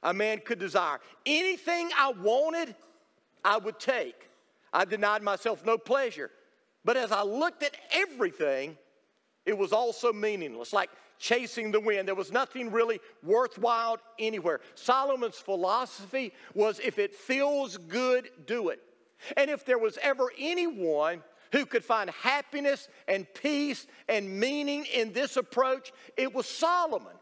a 0.02 0.12
man 0.12 0.38
could 0.38 0.58
desire. 0.58 0.98
Anything 1.24 1.90
I 1.96 2.12
wanted, 2.12 2.74
I 3.44 3.58
would 3.58 3.78
take. 3.78 4.28
I 4.72 4.84
denied 4.84 5.22
myself 5.22 5.64
no 5.64 5.78
pleasure. 5.78 6.30
But 6.84 6.96
as 6.96 7.12
I 7.12 7.22
looked 7.22 7.62
at 7.62 7.76
everything, 7.92 8.76
it 9.46 9.56
was 9.56 9.72
also 9.72 10.12
meaningless, 10.12 10.72
like 10.72 10.90
chasing 11.18 11.70
the 11.70 11.80
wind. 11.80 12.08
There 12.08 12.14
was 12.14 12.32
nothing 12.32 12.72
really 12.72 13.00
worthwhile 13.22 13.98
anywhere. 14.18 14.60
Solomon's 14.74 15.36
philosophy 15.36 16.32
was 16.54 16.80
if 16.80 16.98
it 16.98 17.14
feels 17.14 17.76
good, 17.76 18.28
do 18.46 18.70
it. 18.70 18.80
And 19.36 19.50
if 19.50 19.64
there 19.64 19.78
was 19.78 19.98
ever 20.02 20.32
anyone 20.36 21.22
who 21.52 21.66
could 21.66 21.84
find 21.84 22.10
happiness 22.10 22.88
and 23.06 23.26
peace 23.34 23.86
and 24.08 24.28
meaning 24.28 24.86
in 24.92 25.12
this 25.12 25.36
approach, 25.36 25.92
it 26.16 26.34
was 26.34 26.46
Solomon 26.46 27.14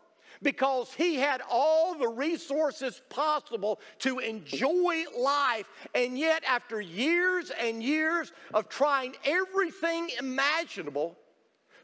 because 0.43 0.93
he 0.95 1.17
had 1.17 1.43
all 1.51 1.95
the 1.95 2.09
resources 2.09 3.03
possible 3.11 3.81
to 3.99 4.21
enjoy 4.21 5.05
life. 5.19 5.69
And 5.95 6.19
yet, 6.19 6.43
after 6.47 6.81
years 6.81 7.51
and 7.61 7.83
years 7.83 8.33
of 8.55 8.69
trying 8.69 9.15
everything 9.25 10.11
imaginable, 10.19 11.19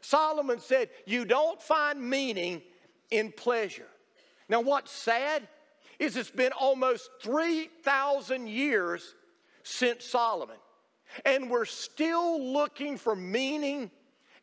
Solomon 0.01 0.59
said, 0.59 0.89
You 1.05 1.25
don't 1.25 1.61
find 1.61 2.01
meaning 2.01 2.61
in 3.11 3.31
pleasure. 3.31 3.87
Now, 4.49 4.61
what's 4.61 4.91
sad 4.91 5.47
is 5.99 6.15
it's 6.15 6.31
been 6.31 6.53
almost 6.53 7.09
3,000 7.21 8.47
years 8.47 9.15
since 9.63 10.05
Solomon, 10.05 10.57
and 11.25 11.49
we're 11.49 11.65
still 11.65 12.41
looking 12.41 12.97
for 12.97 13.15
meaning 13.15 13.91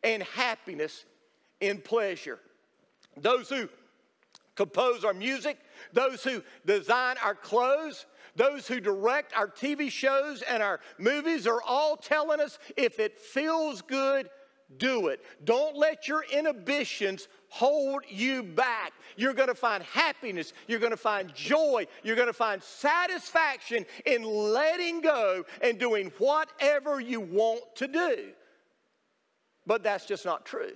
and 0.03 0.23
happiness 0.23 1.05
in 1.61 1.79
pleasure. 1.79 2.39
Those 3.17 3.49
who 3.49 3.69
compose 4.55 5.03
our 5.03 5.13
music, 5.13 5.57
those 5.93 6.23
who 6.23 6.41
design 6.65 7.17
our 7.23 7.35
clothes, 7.35 8.05
those 8.35 8.67
who 8.67 8.79
direct 8.79 9.35
our 9.35 9.47
TV 9.47 9.89
shows 9.89 10.41
and 10.41 10.61
our 10.61 10.79
movies 10.97 11.47
are 11.47 11.61
all 11.61 11.95
telling 11.95 12.39
us 12.39 12.59
if 12.75 12.99
it 12.99 13.19
feels 13.19 13.81
good, 13.81 14.29
do 14.77 15.07
it. 15.07 15.23
Don't 15.43 15.77
let 15.77 16.07
your 16.07 16.25
inhibitions 16.31 17.27
hold 17.55 18.03
you 18.09 18.43
back. 18.43 18.91
You're 19.15 19.33
going 19.33 19.47
to 19.47 19.55
find 19.55 19.81
happiness, 19.81 20.51
you're 20.67 20.79
going 20.79 20.91
to 20.91 20.97
find 20.97 21.33
joy, 21.33 21.87
you're 22.03 22.17
going 22.17 22.27
to 22.27 22.33
find 22.33 22.61
satisfaction 22.61 23.85
in 24.05 24.23
letting 24.23 24.99
go 24.99 25.45
and 25.61 25.79
doing 25.79 26.11
whatever 26.17 26.99
you 26.99 27.21
want 27.21 27.61
to 27.75 27.87
do. 27.87 28.29
But 29.65 29.83
that's 29.83 30.05
just 30.05 30.25
not 30.25 30.45
true. 30.45 30.73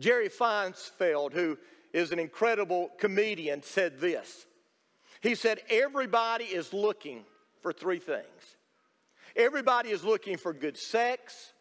Jerry 0.00 0.30
Seinfeld, 0.30 1.34
who 1.34 1.58
is 1.92 2.10
an 2.10 2.18
incredible 2.18 2.90
comedian, 2.98 3.62
said 3.62 4.00
this. 4.00 4.46
He 5.20 5.34
said, 5.34 5.60
Everybody 5.68 6.44
is 6.44 6.72
looking 6.72 7.24
for 7.60 7.74
three 7.74 7.98
things. 7.98 8.56
Everybody 9.36 9.90
is 9.90 10.04
looking 10.04 10.38
for 10.38 10.54
good 10.54 10.78
sex, 10.78 11.52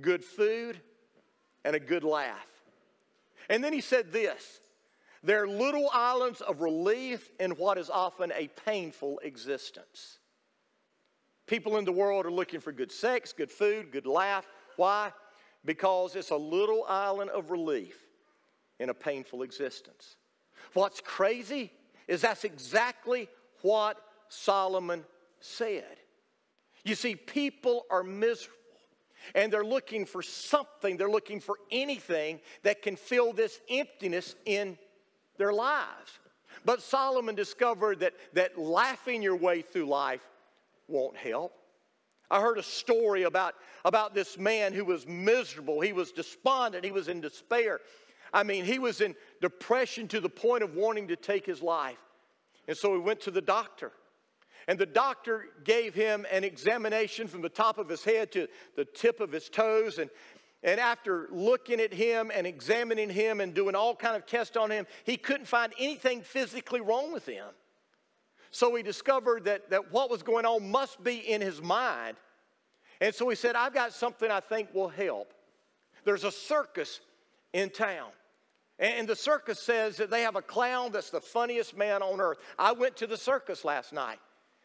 good 0.00 0.24
food, 0.24 0.80
and 1.64 1.74
a 1.74 1.80
good 1.80 2.04
laugh. 2.04 2.53
And 3.48 3.62
then 3.62 3.72
he 3.72 3.80
said 3.80 4.12
this 4.12 4.60
there 5.22 5.42
are 5.42 5.48
little 5.48 5.88
islands 5.92 6.42
of 6.42 6.60
relief 6.60 7.30
in 7.40 7.52
what 7.52 7.78
is 7.78 7.88
often 7.88 8.30
a 8.32 8.48
painful 8.66 9.20
existence. 9.20 10.18
People 11.46 11.78
in 11.78 11.84
the 11.84 11.92
world 11.92 12.26
are 12.26 12.30
looking 12.30 12.60
for 12.60 12.72
good 12.72 12.92
sex, 12.92 13.32
good 13.32 13.50
food, 13.50 13.90
good 13.90 14.06
laugh. 14.06 14.46
Why? 14.76 15.12
Because 15.64 16.14
it's 16.14 16.30
a 16.30 16.36
little 16.36 16.84
island 16.88 17.30
of 17.30 17.50
relief 17.50 17.96
in 18.80 18.90
a 18.90 18.94
painful 18.94 19.42
existence. 19.42 20.16
What's 20.74 21.00
crazy 21.00 21.72
is 22.06 22.20
that's 22.20 22.44
exactly 22.44 23.28
what 23.62 23.96
Solomon 24.28 25.04
said. 25.40 25.96
You 26.84 26.94
see, 26.94 27.16
people 27.16 27.86
are 27.90 28.02
miserable 28.02 28.58
and 29.34 29.52
they're 29.52 29.64
looking 29.64 30.06
for 30.06 30.22
something, 30.22 30.96
they're 30.96 31.10
looking 31.10 31.40
for 31.40 31.56
anything 31.70 32.40
that 32.62 32.82
can 32.82 32.96
fill 32.96 33.32
this 33.32 33.60
emptiness 33.70 34.34
in 34.44 34.78
their 35.38 35.52
lives. 35.52 36.18
But 36.64 36.82
Solomon 36.82 37.34
discovered 37.34 38.00
that, 38.00 38.14
that 38.32 38.58
laughing 38.58 39.22
your 39.22 39.36
way 39.36 39.62
through 39.62 39.86
life 39.86 40.26
won't 40.88 41.16
help. 41.16 41.52
I 42.30 42.40
heard 42.40 42.58
a 42.58 42.62
story 42.62 43.24
about, 43.24 43.54
about 43.84 44.14
this 44.14 44.38
man 44.38 44.72
who 44.72 44.84
was 44.84 45.06
miserable. 45.06 45.80
He 45.80 45.92
was 45.92 46.10
despondent. 46.10 46.84
He 46.84 46.90
was 46.90 47.08
in 47.08 47.20
despair. 47.20 47.80
I 48.32 48.42
mean, 48.42 48.64
he 48.64 48.78
was 48.78 49.00
in 49.00 49.14
depression 49.40 50.08
to 50.08 50.20
the 50.20 50.28
point 50.28 50.62
of 50.62 50.74
wanting 50.74 51.08
to 51.08 51.16
take 51.16 51.46
his 51.46 51.62
life. 51.62 51.98
And 52.66 52.76
so 52.76 52.94
he 52.94 52.98
went 52.98 53.20
to 53.22 53.30
the 53.30 53.42
doctor. 53.42 53.92
And 54.66 54.78
the 54.78 54.86
doctor 54.86 55.46
gave 55.62 55.94
him 55.94 56.26
an 56.30 56.44
examination 56.44 57.28
from 57.28 57.42
the 57.42 57.48
top 57.48 57.78
of 57.78 57.88
his 57.88 58.02
head 58.02 58.32
to 58.32 58.48
the 58.76 58.84
tip 58.84 59.20
of 59.20 59.30
his 59.30 59.48
toes. 59.48 59.98
And, 59.98 60.08
and 60.62 60.80
after 60.80 61.28
looking 61.30 61.80
at 61.80 61.92
him 61.92 62.30
and 62.34 62.46
examining 62.46 63.10
him 63.10 63.40
and 63.40 63.52
doing 63.52 63.74
all 63.74 63.94
kind 63.94 64.16
of 64.16 64.26
tests 64.26 64.56
on 64.56 64.70
him, 64.70 64.86
he 65.04 65.16
couldn't 65.16 65.46
find 65.46 65.72
anything 65.78 66.22
physically 66.22 66.80
wrong 66.80 67.12
with 67.12 67.26
him. 67.26 67.46
So 68.50 68.74
he 68.74 68.82
discovered 68.82 69.44
that, 69.44 69.70
that 69.70 69.92
what 69.92 70.10
was 70.10 70.22
going 70.22 70.46
on 70.46 70.70
must 70.70 71.02
be 71.02 71.16
in 71.16 71.40
his 71.40 71.60
mind. 71.60 72.16
And 73.00 73.14
so 73.14 73.28
he 73.28 73.36
said, 73.36 73.56
I've 73.56 73.74
got 73.74 73.92
something 73.92 74.30
I 74.30 74.40
think 74.40 74.72
will 74.72 74.88
help. 74.88 75.34
There's 76.04 76.24
a 76.24 76.30
circus 76.30 77.00
in 77.52 77.70
town. 77.70 78.10
And 78.78 79.08
the 79.08 79.16
circus 79.16 79.60
says 79.60 79.96
that 79.98 80.10
they 80.10 80.22
have 80.22 80.36
a 80.36 80.42
clown 80.42 80.92
that's 80.92 81.10
the 81.10 81.20
funniest 81.20 81.76
man 81.76 82.02
on 82.02 82.20
earth. 82.20 82.38
I 82.58 82.72
went 82.72 82.96
to 82.96 83.06
the 83.06 83.16
circus 83.16 83.64
last 83.64 83.92
night. 83.92 84.18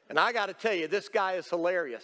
And 0.10 0.20
I 0.20 0.32
got 0.34 0.48
to 0.48 0.54
tell 0.54 0.74
you, 0.74 0.88
this 0.88 1.08
guy 1.08 1.34
is 1.34 1.48
hilarious. 1.48 2.04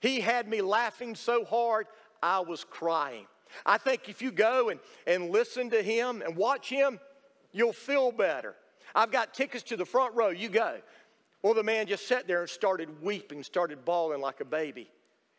He 0.00 0.20
had 0.20 0.48
me 0.48 0.62
laughing 0.62 1.14
so 1.14 1.44
hard, 1.44 1.86
I 2.22 2.40
was 2.40 2.64
crying. 2.64 3.26
I 3.64 3.78
think 3.78 4.08
if 4.08 4.22
you 4.22 4.32
go 4.32 4.70
and, 4.70 4.80
and 5.06 5.30
listen 5.30 5.70
to 5.70 5.82
him 5.82 6.22
and 6.22 6.36
watch 6.36 6.68
him, 6.68 6.98
you'll 7.52 7.72
feel 7.72 8.10
better. 8.10 8.54
I've 8.94 9.10
got 9.10 9.34
tickets 9.34 9.64
to 9.64 9.76
the 9.76 9.84
front 9.84 10.14
row. 10.14 10.30
You 10.30 10.48
go. 10.48 10.78
Well, 11.42 11.54
the 11.54 11.62
man 11.62 11.86
just 11.86 12.08
sat 12.08 12.26
there 12.26 12.40
and 12.40 12.48
started 12.48 13.02
weeping, 13.02 13.42
started 13.42 13.84
bawling 13.84 14.20
like 14.20 14.40
a 14.40 14.46
baby. 14.46 14.90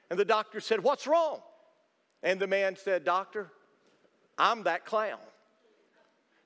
And 0.10 0.20
the 0.20 0.26
doctor 0.26 0.60
said, 0.60 0.84
What's 0.84 1.08
wrong? 1.08 1.40
And 2.22 2.40
the 2.40 2.48
man 2.48 2.76
said, 2.76 3.04
Doctor, 3.04 3.52
I'm 4.38 4.64
that 4.64 4.86
clown. 4.86 5.20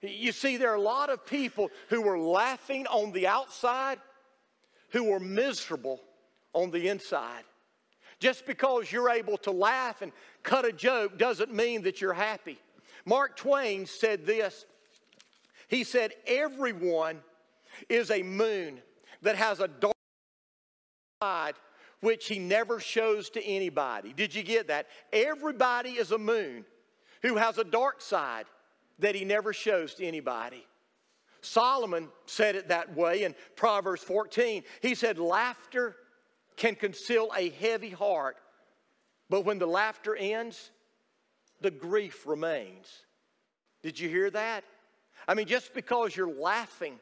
You 0.01 0.32
see, 0.32 0.56
there 0.56 0.72
are 0.72 0.75
a 0.75 0.82
lot 0.82 1.10
of 1.10 1.25
people 1.25 1.70
who 1.89 2.01
were 2.01 2.18
laughing 2.18 2.88
on 2.88 3.12
the 3.12 3.28
outside 3.28 4.00
who 4.91 5.12
are 5.13 5.19
miserable 5.19 6.00
on 6.53 6.72
the 6.72 6.88
inside. 6.88 7.43
Just 8.19 8.46
because 8.46 8.91
you're 8.91 9.10
able 9.10 9.38
to 9.39 9.51
laugh 9.51 10.01
and 10.01 10.12
cut 10.43 10.65
a 10.65 10.74
joke 10.74 11.17
doesn't 11.17 11.53
mean 11.53 11.84
that 11.84 12.01
you're 12.01 12.13
happy. 12.13 12.60
Mark 13.05 13.38
Twain 13.38 13.86
said 13.86 14.25
this 14.25 14.65
He 15.67 15.84
said, 15.84 16.13
Everyone 16.27 17.19
is 17.88 18.12
a 18.12 18.24
moon 18.24 18.81
that 19.22 19.36
has 19.36 19.60
a 19.60 19.67
dark 19.67 19.93
side 21.22 21.55
which 22.01 22.27
he 22.27 22.39
never 22.39 22.79
shows 22.79 23.29
to 23.31 23.43
anybody. 23.43 24.13
Did 24.13 24.34
you 24.34 24.43
get 24.43 24.67
that? 24.67 24.88
Everybody 25.12 25.91
is 25.91 26.12
a 26.12 26.17
moon 26.17 26.65
who 27.22 27.36
has 27.36 27.58
a 27.58 27.63
dark 27.63 28.01
side 28.01 28.46
that 29.00 29.15
he 29.15 29.25
never 29.25 29.53
shows 29.53 29.96
to 29.96 30.05
anybody. 30.05 30.65
Solomon 31.41 32.10
said 32.25 32.55
it 32.55 32.69
that 32.69 32.96
way 32.96 33.24
in 33.24 33.36
Proverbs 33.55 34.03
14. 34.03 34.63
He 34.81 34.96
said, 34.96 35.19
Laughter 35.19 35.96
can 36.55 36.75
conceal 36.75 37.31
a 37.36 37.50
heavy 37.50 37.89
heart, 37.89 38.38
but 39.29 39.46
when 39.46 39.60
the 39.60 39.67
laughter 39.67 40.15
ends, 40.15 40.72
the 41.62 41.72
grief 41.72 42.25
remains. 42.27 42.88
Did 43.81 44.00
you 44.00 44.10
hear 44.10 44.29
that? 44.31 44.63
I 45.27 45.34
mean, 45.34 45.48
just 45.48 45.74
because 45.74 46.15
you're 46.15 46.34
laughing 46.34 47.00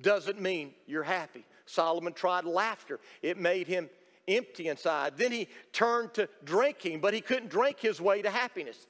doesn't 0.00 0.40
mean 0.40 0.72
you're 0.86 1.02
happy. 1.02 1.44
Solomon 1.66 2.12
tried 2.12 2.44
laughter, 2.44 3.00
it 3.22 3.38
made 3.38 3.66
him 3.66 3.88
empty 4.28 4.68
inside. 4.68 5.16
Then 5.16 5.32
he 5.32 5.48
turned 5.72 6.14
to 6.14 6.28
drinking, 6.44 7.00
but 7.00 7.14
he 7.14 7.20
couldn't 7.20 7.48
drink 7.48 7.78
his 7.80 8.00
way 8.00 8.22
to 8.22 8.30
happiness. 8.30 8.86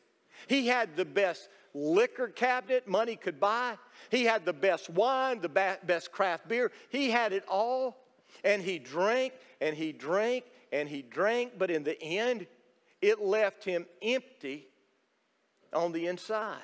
He 0.46 0.66
had 0.66 0.96
the 0.96 1.04
best 1.04 1.48
liquor 1.74 2.28
cabinet 2.28 2.86
money 2.86 3.16
could 3.16 3.40
buy. 3.40 3.76
He 4.10 4.24
had 4.24 4.44
the 4.44 4.52
best 4.52 4.90
wine, 4.90 5.40
the 5.40 5.48
best 5.48 6.12
craft 6.12 6.48
beer. 6.48 6.70
He 6.90 7.10
had 7.10 7.32
it 7.32 7.44
all. 7.48 7.98
And 8.44 8.62
he 8.62 8.78
drank 8.78 9.34
and 9.60 9.76
he 9.76 9.92
drank 9.92 10.44
and 10.72 10.88
he 10.88 11.02
drank, 11.02 11.52
but 11.58 11.70
in 11.70 11.84
the 11.84 12.02
end, 12.02 12.46
it 13.00 13.20
left 13.20 13.64
him 13.64 13.86
empty 14.00 14.66
on 15.72 15.92
the 15.92 16.06
inside. 16.06 16.62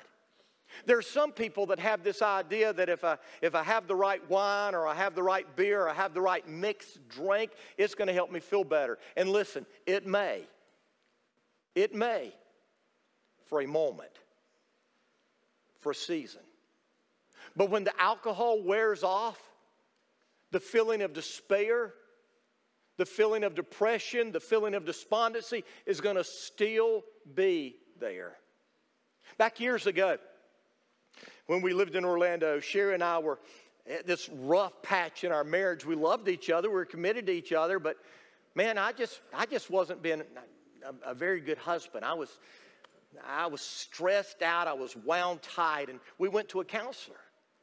There 0.85 0.97
are 0.97 1.03
some 1.03 1.31
people 1.31 1.65
that 1.67 1.79
have 1.79 2.03
this 2.03 2.21
idea 2.21 2.73
that 2.73 2.89
if 2.89 3.03
I, 3.03 3.17
if 3.41 3.55
I 3.55 3.63
have 3.63 3.87
the 3.87 3.95
right 3.95 4.27
wine 4.29 4.75
or 4.75 4.87
I 4.87 4.93
have 4.93 5.15
the 5.15 5.23
right 5.23 5.45
beer 5.55 5.83
or 5.83 5.89
I 5.89 5.93
have 5.93 6.13
the 6.13 6.21
right 6.21 6.47
mixed 6.47 7.07
drink, 7.09 7.51
it's 7.77 7.95
going 7.95 8.07
to 8.07 8.13
help 8.13 8.31
me 8.31 8.39
feel 8.39 8.63
better. 8.63 8.97
And 9.15 9.29
listen, 9.29 9.65
it 9.85 10.05
may. 10.05 10.43
It 11.75 11.93
may 11.93 12.33
for 13.49 13.61
a 13.61 13.67
moment, 13.67 14.11
for 15.81 15.91
a 15.91 15.95
season. 15.95 16.41
But 17.55 17.69
when 17.69 17.83
the 17.83 17.99
alcohol 17.99 18.61
wears 18.63 19.03
off, 19.03 19.39
the 20.51 20.59
feeling 20.59 21.01
of 21.01 21.13
despair, 21.13 21.93
the 22.97 23.05
feeling 23.05 23.43
of 23.43 23.55
depression, 23.55 24.31
the 24.31 24.39
feeling 24.39 24.75
of 24.75 24.85
despondency 24.85 25.63
is 25.85 25.99
going 25.99 26.15
to 26.15 26.23
still 26.23 27.03
be 27.35 27.75
there. 27.99 28.35
Back 29.37 29.59
years 29.59 29.87
ago, 29.87 30.17
when 31.47 31.61
we 31.61 31.73
lived 31.73 31.95
in 31.95 32.05
Orlando, 32.05 32.59
Sherry 32.59 32.93
and 32.93 33.03
I 33.03 33.17
were 33.19 33.39
at 33.89 34.05
this 34.05 34.29
rough 34.29 34.81
patch 34.83 35.23
in 35.23 35.31
our 35.31 35.43
marriage. 35.43 35.85
We 35.85 35.95
loved 35.95 36.27
each 36.27 36.49
other, 36.49 36.69
we 36.69 36.75
were 36.75 36.85
committed 36.85 37.25
to 37.27 37.33
each 37.33 37.51
other, 37.51 37.79
but 37.79 37.97
man, 38.53 38.77
I 38.77 38.91
just, 38.91 39.21
I 39.33 39.45
just 39.45 39.69
wasn't 39.71 40.03
being 40.03 40.21
a, 40.85 41.11
a 41.11 41.13
very 41.13 41.41
good 41.41 41.57
husband. 41.57 42.05
I 42.05 42.13
was, 42.13 42.39
I 43.25 43.47
was 43.47 43.61
stressed 43.61 44.41
out, 44.41 44.67
I 44.67 44.73
was 44.73 44.95
wound 44.95 45.41
tight, 45.41 45.89
and 45.89 45.99
we 46.17 46.29
went 46.29 46.49
to 46.49 46.61
a 46.61 46.65
counselor, 46.65 47.17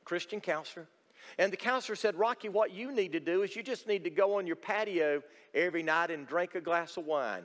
Christian 0.04 0.40
counselor. 0.40 0.88
And 1.38 1.52
the 1.52 1.56
counselor 1.56 1.96
said, 1.96 2.14
Rocky, 2.16 2.48
what 2.48 2.72
you 2.72 2.92
need 2.92 3.12
to 3.12 3.20
do 3.20 3.42
is 3.42 3.54
you 3.56 3.62
just 3.62 3.86
need 3.86 4.04
to 4.04 4.10
go 4.10 4.38
on 4.38 4.46
your 4.46 4.56
patio 4.56 5.22
every 5.54 5.82
night 5.82 6.10
and 6.10 6.26
drink 6.26 6.54
a 6.54 6.60
glass 6.60 6.96
of 6.96 7.06
wine. 7.06 7.42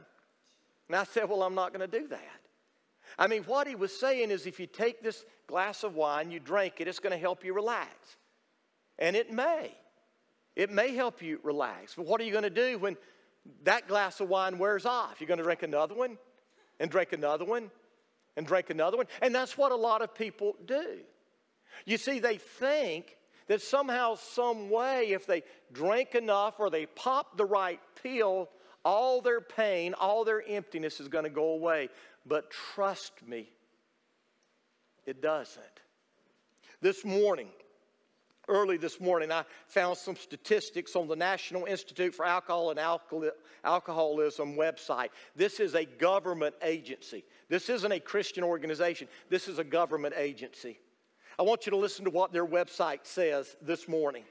And 0.88 0.96
I 0.96 1.04
said, 1.04 1.30
Well, 1.30 1.44
I'm 1.44 1.56
not 1.56 1.74
going 1.74 1.90
to 1.90 2.00
do 2.00 2.08
that. 2.10 2.40
I 3.18 3.28
mean, 3.28 3.44
what 3.44 3.68
he 3.68 3.76
was 3.76 3.98
saying 3.98 4.32
is 4.32 4.46
if 4.46 4.60
you 4.60 4.68
take 4.68 5.02
this 5.02 5.26
glass 5.48 5.84
of 5.84 5.96
wine, 5.96 6.32
you 6.32 6.40
drink 6.40 6.76
it, 6.80 6.88
it's 6.88 7.00
going 7.00 7.12
to 7.12 7.20
help 7.20 7.44
you 7.44 7.54
relax. 7.54 8.18
And 9.00 9.16
it 9.16 9.32
may. 9.32 9.76
It 10.56 10.70
may 10.70 10.94
help 10.94 11.22
you 11.22 11.40
relax. 11.44 11.96
But 11.96 12.06
what 12.06 12.22
are 12.22 12.24
you 12.24 12.32
going 12.32 12.44
to 12.44 12.50
do 12.50 12.78
when 12.78 12.98
that 13.64 13.88
glass 13.88 14.20
of 14.20 14.30
wine 14.30 14.58
wears 14.58 14.86
off? 14.86 15.16
You're 15.20 15.28
going 15.28 15.40
to 15.40 15.44
drink 15.44 15.64
another 15.64 15.96
one 15.96 16.18
and 16.80 16.90
drink 16.90 17.14
another 17.14 17.46
one 17.46 17.72
and 18.38 18.46
drink 18.46 18.70
another 18.70 18.98
one. 18.98 19.08
And 19.22 19.34
that's 19.34 19.58
what 19.58 19.72
a 19.72 19.76
lot 19.76 20.02
of 20.02 20.16
people 20.16 20.56
do. 20.66 21.00
You 21.86 21.98
see, 21.98 22.20
they 22.20 22.38
think 22.38 23.18
that 23.48 23.62
somehow, 23.62 24.16
some 24.16 24.70
way, 24.70 25.12
if 25.12 25.26
they 25.26 25.44
drink 25.72 26.16
enough 26.16 26.60
or 26.60 26.70
they 26.70 26.86
pop 26.86 27.38
the 27.38 27.46
right 27.46 27.80
pill, 28.02 28.50
all 28.84 29.22
their 29.22 29.42
pain, 29.42 29.94
all 29.94 30.24
their 30.24 30.44
emptiness 30.48 31.00
is 31.00 31.08
going 31.08 31.24
to 31.24 31.30
go 31.30 31.50
away. 31.50 31.90
But 32.26 32.52
trust 32.52 33.14
me, 33.28 33.50
it 35.06 35.22
doesn't. 35.22 35.66
This 36.82 37.04
morning, 37.04 37.50
early 38.48 38.78
this 38.78 39.00
morning, 39.00 39.32
I 39.32 39.44
found 39.68 39.98
some 39.98 40.16
statistics 40.16 40.96
on 40.96 41.08
the 41.08 41.16
National 41.16 41.66
Institute 41.66 42.14
for 42.14 42.26
Alcohol 42.26 42.72
and 42.72 42.80
Alcoholism 43.64 44.56
website. 44.56 45.10
This 45.36 45.60
is 45.60 45.76
a 45.76 45.86
government 45.86 46.56
agency. 46.62 47.24
This 47.50 47.70
isn't 47.70 47.92
a 47.92 48.00
Christian 48.00 48.44
organization, 48.44 49.08
this 49.30 49.48
is 49.48 49.60
a 49.60 49.64
government 49.64 50.16
agency. 50.18 50.80
I 51.40 51.44
want 51.44 51.66
you 51.66 51.72
to 51.72 51.78
listen 51.78 52.06
to 52.06 52.12
what 52.12 52.34
their 52.34 52.46
website 52.46 53.00
says 53.04 53.56
this 53.62 53.88
morning. 53.88 54.26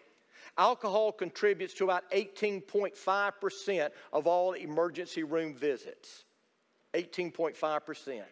Alcohol 0.59 1.13
contributes 1.13 1.75
to 1.75 1.85
about 1.85 2.11
18.5% 2.11 3.91
of 4.13 4.27
all 4.27 4.53
emergency 4.53 5.23
room 5.23 5.55
visits. 5.55 6.25
18.5%. 6.95 8.23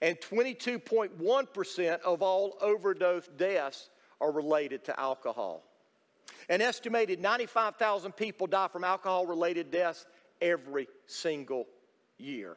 And 0.00 0.16
22.1% 0.20 2.00
of 2.00 2.22
all 2.22 2.56
overdose 2.60 3.28
deaths 3.36 3.90
are 4.20 4.32
related 4.32 4.84
to 4.84 5.00
alcohol. 5.00 5.62
An 6.48 6.60
estimated 6.60 7.20
95,000 7.20 8.12
people 8.12 8.46
die 8.46 8.68
from 8.68 8.84
alcohol 8.84 9.26
related 9.26 9.70
deaths 9.70 10.06
every 10.40 10.88
single 11.06 11.66
year. 12.18 12.56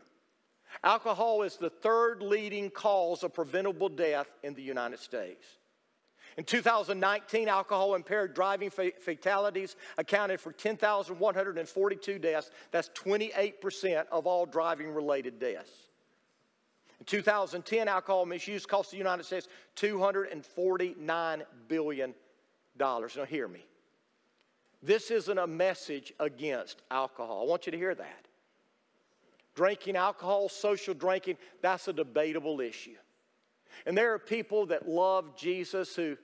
Alcohol 0.83 1.41
is 1.41 1.57
the 1.57 1.69
third 1.69 2.21
leading 2.21 2.69
cause 2.69 3.23
of 3.23 3.33
preventable 3.33 3.89
death 3.89 4.29
in 4.43 4.53
the 4.53 4.61
United 4.61 4.99
States. 4.99 5.45
In 6.37 6.43
2019, 6.43 7.49
alcohol 7.49 7.95
impaired 7.95 8.33
driving 8.33 8.69
fatalities 8.69 9.75
accounted 9.97 10.39
for 10.39 10.53
10,142 10.53 12.19
deaths. 12.19 12.51
That's 12.71 12.89
28% 12.89 14.05
of 14.11 14.27
all 14.27 14.45
driving 14.45 14.93
related 14.93 15.39
deaths. 15.39 15.88
In 16.99 17.05
2010, 17.05 17.87
alcohol 17.87 18.25
misuse 18.25 18.65
cost 18.65 18.91
the 18.91 18.97
United 18.97 19.25
States 19.25 19.47
$249 19.77 21.41
billion. 21.67 22.13
Now, 22.77 23.07
hear 23.27 23.47
me. 23.47 23.65
This 24.81 25.11
isn't 25.11 25.37
a 25.37 25.47
message 25.47 26.13
against 26.19 26.81
alcohol. 26.89 27.41
I 27.41 27.49
want 27.49 27.65
you 27.65 27.71
to 27.71 27.77
hear 27.77 27.95
that. 27.95 28.25
Drinking 29.55 29.97
alcohol, 29.97 30.47
social 30.47 30.93
drinking, 30.93 31.37
that's 31.61 31.87
a 31.87 31.93
debatable 31.93 32.61
issue. 32.61 32.95
And 33.85 33.97
there 33.97 34.13
are 34.13 34.19
people 34.19 34.67
that 34.67 34.87
love 34.87 35.35
Jesus 35.35 35.95
who, 35.95 36.17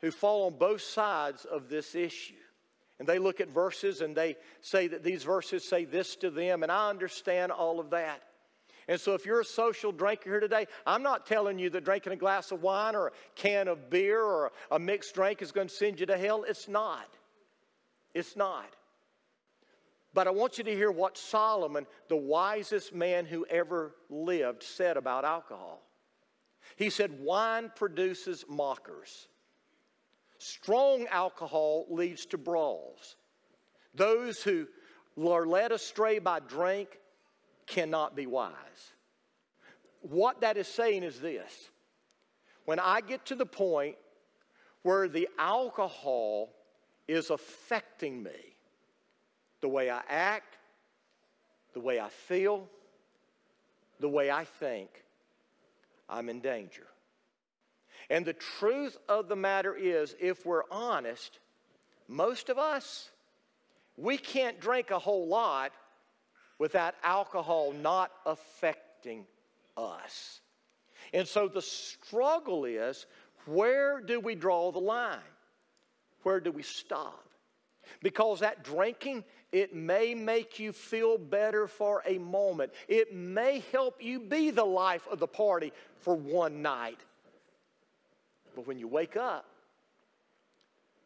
who 0.00 0.10
fall 0.10 0.46
on 0.46 0.58
both 0.58 0.80
sides 0.80 1.44
of 1.44 1.68
this 1.68 1.94
issue. 1.94 2.34
And 2.98 3.08
they 3.08 3.18
look 3.18 3.40
at 3.40 3.48
verses 3.48 4.00
and 4.00 4.16
they 4.16 4.36
say 4.60 4.86
that 4.88 5.02
these 5.02 5.22
verses 5.22 5.64
say 5.64 5.84
this 5.84 6.16
to 6.16 6.30
them, 6.30 6.62
and 6.62 6.70
I 6.70 6.88
understand 6.88 7.52
all 7.52 7.80
of 7.80 7.90
that. 7.90 8.22
And 8.88 9.00
so, 9.00 9.14
if 9.14 9.24
you're 9.24 9.40
a 9.40 9.44
social 9.44 9.92
drinker 9.92 10.30
here 10.30 10.40
today, 10.40 10.66
I'm 10.86 11.02
not 11.02 11.26
telling 11.26 11.58
you 11.58 11.70
that 11.70 11.84
drinking 11.84 12.12
a 12.12 12.16
glass 12.16 12.50
of 12.50 12.62
wine 12.62 12.96
or 12.96 13.08
a 13.08 13.12
can 13.36 13.68
of 13.68 13.90
beer 13.90 14.20
or 14.20 14.52
a 14.70 14.78
mixed 14.78 15.14
drink 15.14 15.42
is 15.42 15.52
going 15.52 15.68
to 15.68 15.74
send 15.74 16.00
you 16.00 16.06
to 16.06 16.18
hell. 16.18 16.44
It's 16.44 16.68
not. 16.68 17.08
It's 18.14 18.36
not. 18.36 18.66
But 20.14 20.26
I 20.26 20.30
want 20.30 20.58
you 20.58 20.64
to 20.64 20.74
hear 20.74 20.90
what 20.90 21.16
Solomon, 21.16 21.86
the 22.08 22.16
wisest 22.16 22.94
man 22.94 23.24
who 23.24 23.46
ever 23.46 23.94
lived, 24.10 24.62
said 24.62 24.96
about 24.96 25.24
alcohol. 25.24 25.82
He 26.76 26.90
said, 26.90 27.20
Wine 27.20 27.70
produces 27.74 28.44
mockers. 28.48 29.28
Strong 30.38 31.06
alcohol 31.06 31.86
leads 31.88 32.26
to 32.26 32.38
brawls. 32.38 33.16
Those 33.94 34.42
who 34.42 34.66
are 35.24 35.46
led 35.46 35.72
astray 35.72 36.18
by 36.18 36.40
drink 36.40 36.98
cannot 37.66 38.16
be 38.16 38.26
wise. 38.26 38.52
What 40.00 40.40
that 40.40 40.56
is 40.56 40.66
saying 40.66 41.02
is 41.02 41.20
this 41.20 41.70
when 42.64 42.78
I 42.78 43.00
get 43.00 43.26
to 43.26 43.34
the 43.34 43.46
point 43.46 43.96
where 44.82 45.08
the 45.08 45.28
alcohol 45.38 46.50
is 47.08 47.30
affecting 47.30 48.22
me, 48.22 48.56
the 49.60 49.68
way 49.68 49.90
I 49.90 50.02
act, 50.08 50.58
the 51.72 51.80
way 51.80 52.00
I 52.00 52.08
feel, 52.08 52.68
the 54.00 54.08
way 54.08 54.30
I 54.30 54.44
think, 54.44 54.88
I'm 56.08 56.28
in 56.28 56.40
danger. 56.40 56.86
And 58.10 58.24
the 58.24 58.32
truth 58.32 58.96
of 59.08 59.28
the 59.28 59.36
matter 59.36 59.74
is, 59.74 60.14
if 60.20 60.44
we're 60.44 60.64
honest, 60.70 61.38
most 62.08 62.48
of 62.48 62.58
us, 62.58 63.10
we 63.96 64.18
can't 64.18 64.60
drink 64.60 64.90
a 64.90 64.98
whole 64.98 65.28
lot 65.28 65.72
without 66.58 66.94
alcohol 67.02 67.72
not 67.72 68.10
affecting 68.26 69.24
us. 69.76 70.40
And 71.12 71.26
so 71.26 71.48
the 71.48 71.62
struggle 71.62 72.64
is 72.64 73.06
where 73.46 74.00
do 74.00 74.20
we 74.20 74.34
draw 74.34 74.70
the 74.70 74.78
line? 74.78 75.18
Where 76.22 76.40
do 76.40 76.52
we 76.52 76.62
stop? 76.62 77.28
Because 78.02 78.40
that 78.40 78.62
drinking, 78.62 79.24
it 79.50 79.74
may 79.74 80.14
make 80.14 80.58
you 80.58 80.72
feel 80.72 81.18
better 81.18 81.66
for 81.66 82.02
a 82.06 82.18
moment. 82.18 82.72
It 82.88 83.14
may 83.14 83.62
help 83.72 84.02
you 84.02 84.20
be 84.20 84.50
the 84.50 84.64
life 84.64 85.06
of 85.10 85.18
the 85.18 85.26
party 85.26 85.72
for 86.00 86.14
one 86.14 86.62
night. 86.62 87.00
But 88.54 88.66
when 88.66 88.78
you 88.78 88.86
wake 88.86 89.16
up, 89.16 89.46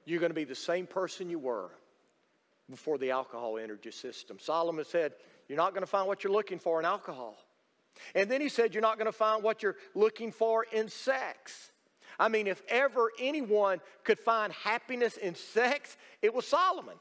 you're 0.05 0.21
going 0.21 0.31
to 0.31 0.35
be 0.35 0.45
the 0.45 0.55
same 0.55 0.87
person 0.87 1.31
you 1.31 1.39
were 1.39 1.71
before 2.71 2.99
the 2.99 3.11
alcohol 3.11 3.59
entered 3.59 3.85
your 3.85 3.93
system. 3.93 4.39
Solomon 4.41 4.85
said, 4.85 5.15
you're 5.49 5.57
not 5.57 5.73
going 5.73 5.83
to 5.83 5.87
find 5.87 6.07
what 6.07 6.25
you're 6.25 6.33
looking 6.33 6.59
for 6.59 6.81
in 6.81 6.87
alcohol. 6.87 7.37
And 8.15 8.31
then 8.31 8.41
he 8.41 8.49
said, 8.49 8.75
You're 8.75 8.83
not 8.83 8.99
going 8.99 9.07
to 9.07 9.13
find 9.13 9.43
what 9.43 9.63
you're 9.63 9.77
looking 9.95 10.33
for 10.33 10.67
in 10.73 10.89
sex. 10.89 11.71
I 12.19 12.29
mean, 12.29 12.47
if 12.47 12.63
ever 12.69 13.11
anyone 13.21 13.81
could 14.05 14.19
find 14.19 14.53
happiness 14.53 15.17
in 15.17 15.35
sex, 15.35 15.97
it 16.23 16.33
was 16.33 16.47
Solomon. 16.47 16.95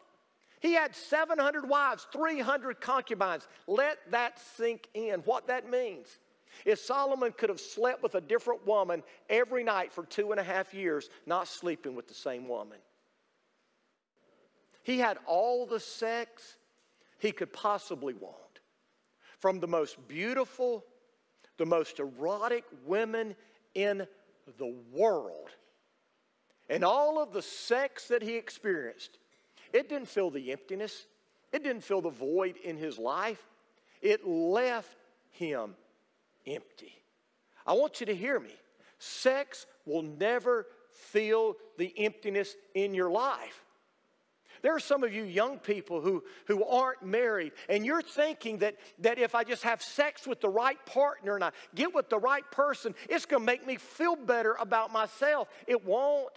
He 0.59 0.73
had 0.73 0.95
700 0.95 1.69
wives, 1.69 2.07
300 2.11 2.81
concubines. 2.81 3.47
Let 3.67 3.99
that 4.11 4.39
sink 4.57 4.87
in, 4.93 5.21
what 5.21 5.47
that 5.47 5.69
means. 5.69 6.07
If 6.63 6.79
Solomon 6.79 7.33
could 7.33 7.49
have 7.49 7.59
slept 7.59 8.01
with 8.01 8.15
a 8.15 8.21
different 8.21 8.65
woman 8.65 9.03
every 9.29 9.63
night 9.63 9.91
for 9.93 10.05
two 10.05 10.31
and 10.31 10.39
a 10.39 10.43
half 10.43 10.73
years, 10.73 11.09
not 11.25 11.47
sleeping 11.47 11.95
with 11.95 12.07
the 12.07 12.13
same 12.13 12.47
woman, 12.47 12.77
he 14.83 14.99
had 14.99 15.17
all 15.25 15.65
the 15.65 15.79
sex 15.79 16.57
he 17.19 17.31
could 17.31 17.53
possibly 17.53 18.13
want. 18.13 18.35
From 19.39 19.59
the 19.59 19.67
most 19.67 20.07
beautiful, 20.07 20.83
the 21.57 21.65
most 21.65 21.99
erotic 21.99 22.63
women 22.85 23.35
in 23.73 24.07
the 24.57 24.75
world. 24.91 25.49
And 26.69 26.83
all 26.83 27.21
of 27.21 27.31
the 27.31 27.41
sex 27.41 28.07
that 28.07 28.21
he 28.21 28.35
experienced, 28.35 29.19
it 29.73 29.89
didn't 29.89 30.07
fill 30.07 30.31
the 30.31 30.51
emptiness, 30.51 31.05
it 31.51 31.63
didn't 31.63 31.83
fill 31.83 32.01
the 32.01 32.09
void 32.09 32.57
in 32.57 32.77
his 32.77 32.97
life. 32.97 33.45
It 34.01 34.27
left 34.27 34.95
him 35.31 35.75
empty. 36.45 36.93
I 37.65 37.73
want 37.73 37.99
you 37.99 38.05
to 38.07 38.15
hear 38.15 38.39
me. 38.39 38.53
Sex 38.99 39.65
will 39.85 40.03
never 40.03 40.67
fill 40.91 41.57
the 41.77 41.93
emptiness 41.97 42.55
in 42.73 42.93
your 42.93 43.09
life. 43.09 43.64
There 44.65 44.75
are 44.75 44.79
some 44.79 45.03
of 45.03 45.13
you 45.13 45.25
young 45.25 45.59
people 45.59 46.01
who, 46.01 46.23
who 46.47 46.65
aren't 46.65 47.03
married, 47.03 47.51
and 47.69 47.85
you're 47.85 48.01
thinking 48.01 48.57
that, 48.57 48.77
that 48.97 49.19
if 49.19 49.35
I 49.35 49.43
just 49.43 49.61
have 49.61 49.79
sex 49.79 50.25
with 50.25 50.41
the 50.41 50.49
right 50.49 50.83
partner 50.87 51.35
and 51.35 51.43
I 51.43 51.51
get 51.75 51.93
with 51.93 52.09
the 52.09 52.17
right 52.17 52.49
person, 52.49 52.95
it's 53.07 53.27
going 53.27 53.43
to 53.43 53.45
make 53.45 53.67
me 53.67 53.75
feel 53.75 54.15
better 54.15 54.55
about 54.59 54.91
myself. 54.91 55.49
It 55.67 55.85
won't. 55.85 56.33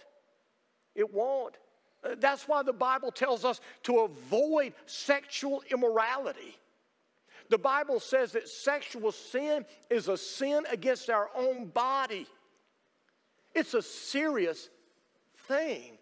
It 0.93 1.11
won't. 1.11 1.55
Uh, 2.03 2.09
that's 2.19 2.47
why 2.47 2.61
the 2.61 2.71
Bible 2.71 3.09
tells 3.09 3.45
us 3.45 3.61
to 3.81 4.01
avoid 4.01 4.73
sexual 4.85 5.63
immorality. 5.71 6.55
The 7.49 7.57
Bible 7.57 7.99
says 7.99 8.33
that 8.33 8.47
sexual 8.47 9.11
sin 9.11 9.65
is 9.89 10.07
a 10.07 10.15
sin 10.15 10.65
against 10.71 11.09
our 11.09 11.31
own 11.35 11.65
body. 11.65 12.27
It's 13.55 13.73
a 13.73 13.81
serious 13.81 14.69
thing. 15.47 15.98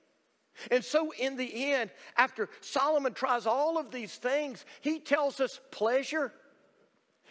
And 0.72 0.84
so, 0.84 1.12
in 1.12 1.36
the 1.36 1.74
end, 1.74 1.92
after 2.18 2.50
Solomon 2.62 3.14
tries 3.14 3.46
all 3.46 3.78
of 3.78 3.92
these 3.92 4.16
things, 4.16 4.66
he 4.82 5.00
tells 5.00 5.40
us 5.40 5.60
pleasure. 5.72 6.34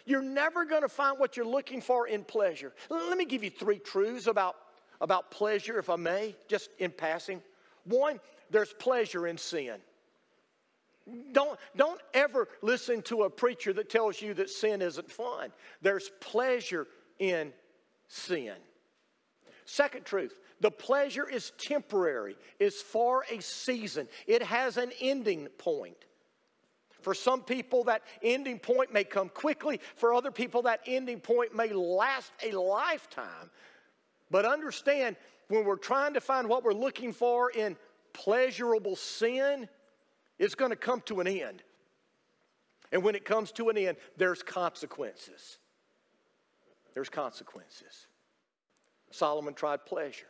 You're 0.05 0.21
never 0.21 0.63
going 0.63 0.83
to 0.83 0.89
find 0.89 1.19
what 1.19 1.35
you're 1.35 1.45
looking 1.45 1.81
for 1.81 2.07
in 2.07 2.23
pleasure. 2.23 2.73
Let 2.89 3.17
me 3.17 3.25
give 3.25 3.43
you 3.43 3.49
three 3.49 3.79
truths 3.79 4.27
about, 4.27 4.55
about 5.01 5.31
pleasure, 5.31 5.77
if 5.79 5.89
I 5.89 5.97
may, 5.97 6.35
just 6.47 6.69
in 6.79 6.91
passing. 6.91 7.41
One, 7.83 8.19
there's 8.49 8.73
pleasure 8.73 9.27
in 9.27 9.37
sin. 9.37 9.75
Don't, 11.31 11.57
don't 11.75 12.01
ever 12.13 12.47
listen 12.61 13.01
to 13.03 13.23
a 13.23 13.29
preacher 13.29 13.71
that 13.73 13.89
tells 13.89 14.21
you 14.21 14.33
that 14.35 14.49
sin 14.49 14.81
isn't 14.81 15.09
fun. 15.09 15.51
There's 15.81 16.09
pleasure 16.19 16.87
in 17.19 17.53
sin. 18.07 18.55
Second 19.65 20.05
truth, 20.05 20.39
the 20.59 20.71
pleasure 20.71 21.27
is 21.29 21.51
temporary, 21.57 22.35
is 22.59 22.81
for 22.81 23.25
a 23.29 23.41
season, 23.41 24.07
it 24.25 24.41
has 24.41 24.77
an 24.77 24.91
ending 24.99 25.47
point. 25.57 26.05
For 27.01 27.13
some 27.13 27.43
people, 27.43 27.85
that 27.85 28.01
ending 28.23 28.59
point 28.59 28.91
may 28.91 29.03
come 29.03 29.29
quickly. 29.29 29.79
For 29.95 30.13
other 30.13 30.31
people, 30.31 30.63
that 30.63 30.81
ending 30.85 31.19
point 31.19 31.55
may 31.55 31.69
last 31.69 32.31
a 32.43 32.51
lifetime. 32.51 33.51
But 34.29 34.45
understand, 34.45 35.15
when 35.47 35.63
we're 35.63 35.77
trying 35.77 36.15
to 36.15 36.21
find 36.21 36.49
what 36.49 36.63
we're 36.63 36.73
looking 36.73 37.13
for 37.13 37.51
in 37.51 37.77
pleasurable 38.13 38.95
sin, 38.95 39.69
it's 40.39 40.55
going 40.55 40.71
to 40.71 40.75
come 40.75 41.01
to 41.05 41.21
an 41.21 41.27
end. 41.27 41.63
And 42.91 43.03
when 43.03 43.15
it 43.15 43.25
comes 43.25 43.51
to 43.53 43.69
an 43.69 43.77
end, 43.77 43.97
there's 44.17 44.41
consequences. 44.43 45.59
There's 46.93 47.09
consequences. 47.09 48.07
Solomon 49.11 49.53
tried 49.53 49.85
pleasure 49.85 50.27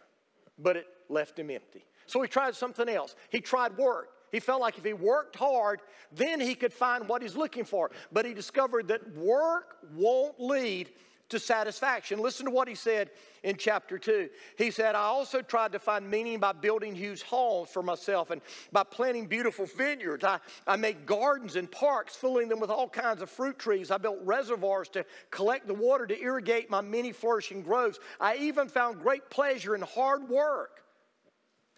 but 0.58 0.76
it 0.76 0.88
left 1.10 1.38
him 1.38 1.50
empty. 1.50 1.86
So 2.06 2.22
he 2.22 2.28
tried 2.28 2.56
something 2.56 2.88
else. 2.88 3.15
He 3.30 3.41
tried 3.41 3.78
work. 3.78 4.10
He 4.32 4.39
felt 4.39 4.62
like 4.62 4.78
if 4.78 4.84
he 4.84 4.93
worked 4.93 5.36
hard, 5.36 5.82
then 6.12 6.39
he 6.39 6.54
could 6.56 6.74
find 6.74 7.08
what 7.08 7.22
he's 7.22 7.36
looking 7.36 7.63
for. 7.63 7.91
But 8.12 8.26
he 8.26 8.34
discovered 8.34 8.88
that 8.89 9.15
work 9.15 9.78
won't 9.93 10.39
lead 10.39 10.89
to 11.30 11.40
satisfaction. 11.40 12.20
Listen 12.20 12.46
to 12.46 12.52
what 12.52 12.68
he 12.68 12.76
said 12.76 13.10
in 13.44 13.58
chapter 13.58 13.98
2. 13.98 14.30
He 14.58 14.72
said, 14.72 14.96
I 14.96 15.02
also 15.02 15.42
tried 15.42 15.74
to 15.74 15.80
find 15.80 16.10
meaning 16.10 16.40
by 16.40 16.54
building 16.54 16.96
huge 16.96 17.24
homes 17.24 17.70
for 17.70 17.84
myself 17.84 18.32
and 18.32 18.42
by 18.72 18.84
planting 18.84 19.28
beautiful 19.28 19.66
vineyards. 19.66 20.24
I, 20.24 20.40
I 20.66 20.78
made 20.78 21.06
gardens 21.06 21.56
and 21.56 21.70
parks, 21.70 22.16
filling 22.16 22.48
them 22.48 22.60
with 22.60 22.70
all 22.70 22.88
kinds 22.88 23.22
of 23.22 23.30
fruit 23.30 23.60
trees. 23.60 23.92
I 23.92 23.98
built 23.98 24.20
reservoirs 24.24 24.90
to 24.90 25.06
collect 25.30 25.68
the 25.68 25.74
water 25.74 26.08
to 26.08 26.20
irrigate 26.20 26.70
my 26.70 26.82
many 26.82 27.12
flourishing 27.12 27.62
groves. 27.62 28.00
I 28.20 28.38
even 28.38 28.70
found 28.70 29.02
great 29.02 29.30
pleasure 29.30 29.76
in 29.76 29.82
hard 29.82 30.30
work, 30.30 30.82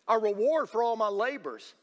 a 0.08 0.18
reward 0.18 0.70
for 0.70 0.84
all 0.84 0.96
my 0.96 1.10
labors. 1.10 1.74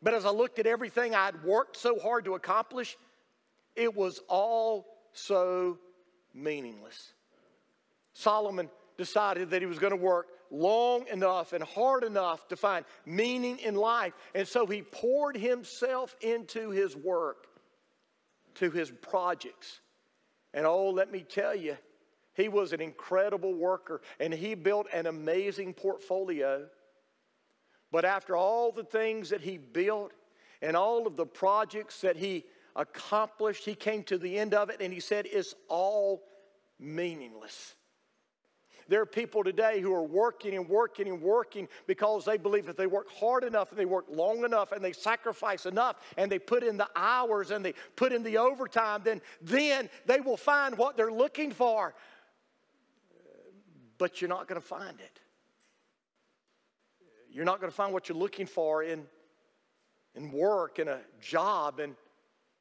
But 0.00 0.14
as 0.14 0.24
I 0.24 0.30
looked 0.30 0.58
at 0.58 0.66
everything 0.66 1.14
I 1.14 1.26
had 1.26 1.42
worked 1.44 1.76
so 1.76 1.98
hard 1.98 2.24
to 2.26 2.34
accomplish, 2.34 2.96
it 3.74 3.94
was 3.94 4.20
all 4.28 4.86
so 5.12 5.78
meaningless. 6.34 7.12
Solomon 8.12 8.68
decided 8.96 9.50
that 9.50 9.62
he 9.62 9.66
was 9.66 9.78
going 9.78 9.92
to 9.92 9.96
work 9.96 10.26
long 10.50 11.06
enough 11.08 11.52
and 11.52 11.62
hard 11.62 12.04
enough 12.04 12.46
to 12.48 12.56
find 12.56 12.84
meaning 13.06 13.58
in 13.58 13.74
life. 13.74 14.12
And 14.34 14.46
so 14.46 14.66
he 14.66 14.82
poured 14.82 15.36
himself 15.36 16.16
into 16.20 16.70
his 16.70 16.96
work, 16.96 17.46
to 18.56 18.70
his 18.70 18.90
projects. 18.90 19.80
And 20.54 20.66
oh, 20.66 20.90
let 20.90 21.12
me 21.12 21.20
tell 21.20 21.54
you, 21.54 21.76
he 22.34 22.48
was 22.48 22.72
an 22.72 22.80
incredible 22.80 23.54
worker 23.54 24.00
and 24.20 24.32
he 24.32 24.54
built 24.54 24.86
an 24.92 25.06
amazing 25.06 25.74
portfolio. 25.74 26.66
But 27.90 28.04
after 28.04 28.36
all 28.36 28.72
the 28.72 28.84
things 28.84 29.30
that 29.30 29.40
he 29.40 29.58
built 29.58 30.12
and 30.62 30.76
all 30.76 31.06
of 31.06 31.16
the 31.16 31.26
projects 31.26 32.00
that 32.02 32.16
he 32.16 32.44
accomplished, 32.78 33.64
he 33.64 33.74
came 33.74 34.02
to 34.04 34.16
the 34.16 34.38
end 34.38 34.54
of 34.54 34.70
it 34.70 34.80
and 34.80 34.92
he 34.92 35.00
said, 35.00 35.26
It's 35.30 35.54
all 35.68 36.22
meaningless. 36.78 37.74
There 38.88 39.02
are 39.02 39.06
people 39.06 39.44
today 39.44 39.82
who 39.82 39.92
are 39.92 40.02
working 40.02 40.54
and 40.56 40.66
working 40.66 41.08
and 41.08 41.20
working 41.20 41.68
because 41.86 42.24
they 42.24 42.38
believe 42.38 42.70
if 42.70 42.76
they 42.76 42.86
work 42.86 43.10
hard 43.10 43.44
enough 43.44 43.70
and 43.70 43.78
they 43.78 43.84
work 43.84 44.06
long 44.10 44.44
enough 44.44 44.72
and 44.72 44.82
they 44.82 44.92
sacrifice 44.92 45.66
enough 45.66 45.96
and 46.16 46.32
they 46.32 46.38
put 46.38 46.62
in 46.62 46.78
the 46.78 46.88
hours 46.96 47.50
and 47.50 47.62
they 47.62 47.74
put 47.96 48.14
in 48.14 48.22
the 48.22 48.38
overtime, 48.38 49.02
then, 49.04 49.20
then 49.42 49.90
they 50.06 50.20
will 50.20 50.38
find 50.38 50.78
what 50.78 50.96
they're 50.96 51.12
looking 51.12 51.50
for. 51.50 51.94
But 53.98 54.22
you're 54.22 54.30
not 54.30 54.48
going 54.48 54.60
to 54.60 54.66
find 54.66 54.98
it. 55.00 55.20
You're 57.30 57.44
not 57.44 57.60
going 57.60 57.70
to 57.70 57.76
find 57.76 57.92
what 57.92 58.08
you're 58.08 58.16
looking 58.16 58.46
for 58.46 58.82
in, 58.82 59.04
in 60.14 60.32
work, 60.32 60.78
in 60.78 60.88
a 60.88 61.00
job, 61.20 61.78
and 61.78 61.94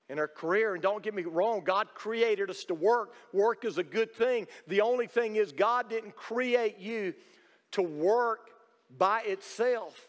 in 0.10 0.20
our 0.20 0.28
career. 0.28 0.74
And 0.74 0.82
don't 0.82 1.04
get 1.04 1.14
me 1.14 1.24
wrong, 1.24 1.62
God 1.64 1.88
created 1.94 2.50
us 2.50 2.64
to 2.66 2.74
work. 2.74 3.14
Work 3.34 3.66
is 3.66 3.78
a 3.78 3.84
good 3.84 4.14
thing. 4.14 4.48
The 4.68 4.82
only 4.82 5.08
thing 5.08 5.36
is, 5.36 5.52
God 5.52 5.90
didn't 5.90 6.16
create 6.16 6.80
you 6.80 7.14
to 7.72 7.82
work 7.82 8.50
by 8.98 9.22
itself. 9.22 10.08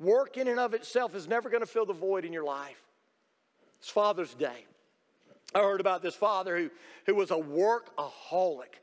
Work 0.00 0.36
in 0.36 0.48
and 0.48 0.58
of 0.58 0.74
itself 0.74 1.14
is 1.14 1.28
never 1.28 1.48
going 1.48 1.62
to 1.62 1.66
fill 1.66 1.86
the 1.86 1.92
void 1.92 2.24
in 2.24 2.32
your 2.32 2.44
life. 2.44 2.82
It's 3.78 3.88
Father's 3.88 4.34
Day. 4.34 4.66
I 5.54 5.60
heard 5.60 5.80
about 5.80 6.02
this 6.02 6.16
father 6.16 6.56
who, 6.56 6.70
who 7.06 7.14
was 7.14 7.30
a 7.30 7.34
workaholic. 7.34 8.80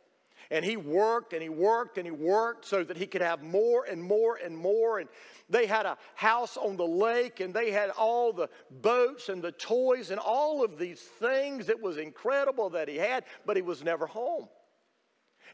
And 0.52 0.66
he 0.66 0.76
worked 0.76 1.32
and 1.32 1.42
he 1.42 1.48
worked 1.48 1.98
and 1.98 2.06
he 2.06 2.12
worked 2.12 2.66
so 2.66 2.84
that 2.84 2.98
he 2.98 3.08
could 3.08 3.22
have 3.22 3.42
more 3.42 3.86
and 3.86 4.04
more 4.04 4.36
and 4.36 4.56
more. 4.56 5.00
And 5.00 5.08
they 5.50 5.66
had 5.66 5.86
a 5.86 5.98
house 6.14 6.58
on 6.58 6.76
the 6.76 6.86
lake 6.86 7.40
and 7.40 7.54
they 7.54 7.72
had 7.72 7.90
all 7.92 8.34
the 8.34 8.50
boats 8.82 9.30
and 9.30 9.42
the 9.42 9.54
toys 9.54 10.12
and 10.12 10.20
all 10.20 10.62
of 10.62 10.78
these 10.78 11.00
things. 11.00 11.70
It 11.70 11.82
was 11.82 11.98
incredible 11.98 12.70
that 12.72 12.90
he 12.90 12.98
had, 12.98 13.24
but 13.46 13.56
he 13.56 13.62
was 13.62 13.82
never 13.82 14.06
home. 14.06 14.50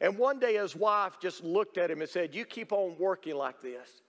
And 0.02 0.18
one 0.18 0.40
day 0.40 0.56
his 0.56 0.76
wife 0.76 1.20
just 1.22 1.44
looked 1.44 1.78
at 1.78 1.92
him 1.92 2.02
and 2.02 2.10
said, 2.10 2.34
You 2.34 2.44
keep 2.44 2.72
on 2.72 2.96
working 2.98 3.36
like 3.36 3.62
this. 3.62 4.02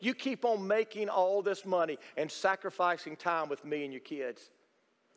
You 0.00 0.14
keep 0.14 0.46
on 0.46 0.66
making 0.66 1.10
all 1.10 1.42
this 1.42 1.66
money 1.66 1.98
and 2.16 2.30
sacrificing 2.30 3.14
time 3.14 3.50
with 3.50 3.62
me 3.66 3.84
and 3.84 3.92
your 3.92 4.00
kids. 4.00 4.50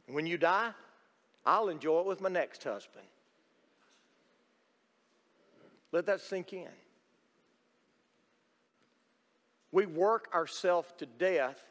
When 0.08 0.28
you 0.28 0.38
die, 0.38 0.72
I'll 1.46 1.70
enjoy 1.70 2.02
it 2.02 2.06
with 2.08 2.20
my 2.20 2.28
next 2.28 2.62
husband. 2.66 3.06
Let 5.94 6.08
that 6.08 6.22
sink 6.22 6.52
in. 6.52 6.68
We 9.72 9.86
work 9.86 10.28
ourselves 10.34 10.92
to 10.98 11.06
death 11.06 11.64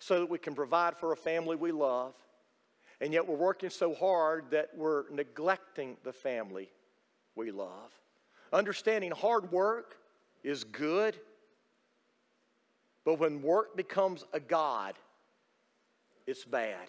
so 0.00 0.20
that 0.20 0.28
we 0.28 0.38
can 0.38 0.54
provide 0.54 0.96
for 0.98 1.12
a 1.12 1.16
family 1.16 1.56
we 1.56 1.72
love, 1.72 2.14
and 3.00 3.12
yet 3.12 3.26
we're 3.26 3.36
working 3.36 3.70
so 3.70 3.94
hard 3.94 4.50
that 4.50 4.70
we're 4.76 5.08
neglecting 5.10 5.96
the 6.02 6.12
family 6.12 6.68
we 7.36 7.52
love. 7.52 7.92
Understanding 8.52 9.12
hard 9.12 9.52
work 9.52 9.96
is 10.42 10.64
good, 10.64 11.16
but 13.04 13.18
when 13.20 13.42
work 13.42 13.76
becomes 13.76 14.24
a 14.32 14.40
God, 14.40 14.94
it's 16.26 16.44
bad. 16.44 16.88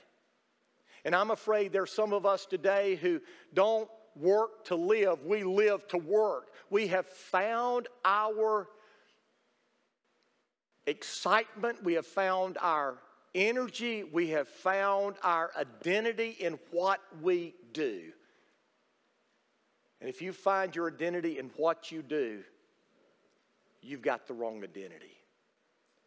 And 1.05 1.15
I'm 1.15 1.29
afraid 1.31 1.71
there's 1.71 1.91
some 1.91 2.13
of 2.13 2.25
us 2.25 2.47
today 2.47 2.95
who 2.95 3.21
don't 3.53 3.87
work 4.19 4.65
to 4.65 4.75
live, 4.75 5.23
we 5.23 5.43
live 5.43 5.87
to 5.89 5.97
work. 5.97 6.47
We 6.69 6.87
have 6.87 7.07
found 7.07 7.87
our 8.03 8.67
excitement, 10.85 11.83
we 11.83 11.93
have 11.93 12.05
found 12.05 12.57
our 12.61 12.97
energy, 13.35 14.03
we 14.03 14.29
have 14.29 14.47
found 14.47 15.15
our 15.23 15.51
identity 15.57 16.35
in 16.39 16.59
what 16.71 16.99
we 17.21 17.55
do. 17.73 18.11
And 19.99 20.09
if 20.09 20.21
you 20.21 20.31
find 20.31 20.75
your 20.75 20.87
identity 20.89 21.39
in 21.39 21.49
what 21.57 21.91
you 21.91 22.01
do, 22.01 22.43
you've 23.81 24.01
got 24.01 24.27
the 24.27 24.33
wrong 24.33 24.63
identity. 24.63 25.17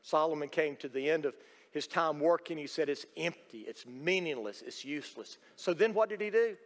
Solomon 0.03 0.49
came 0.49 0.77
to 0.77 0.89
the 0.89 1.11
end 1.11 1.27
of 1.27 1.35
his 1.73 1.87
time 1.87 2.21
working. 2.21 2.57
He 2.59 2.67
said, 2.67 2.89
It's 2.89 3.07
empty, 3.17 3.61
it's 3.61 3.87
meaningless, 3.87 4.63
it's 4.65 4.85
useless. 4.85 5.39
So 5.57 5.75
then 5.75 5.95
what 5.95 6.09
did 6.09 6.21
he 6.21 6.31
do? 6.31 6.57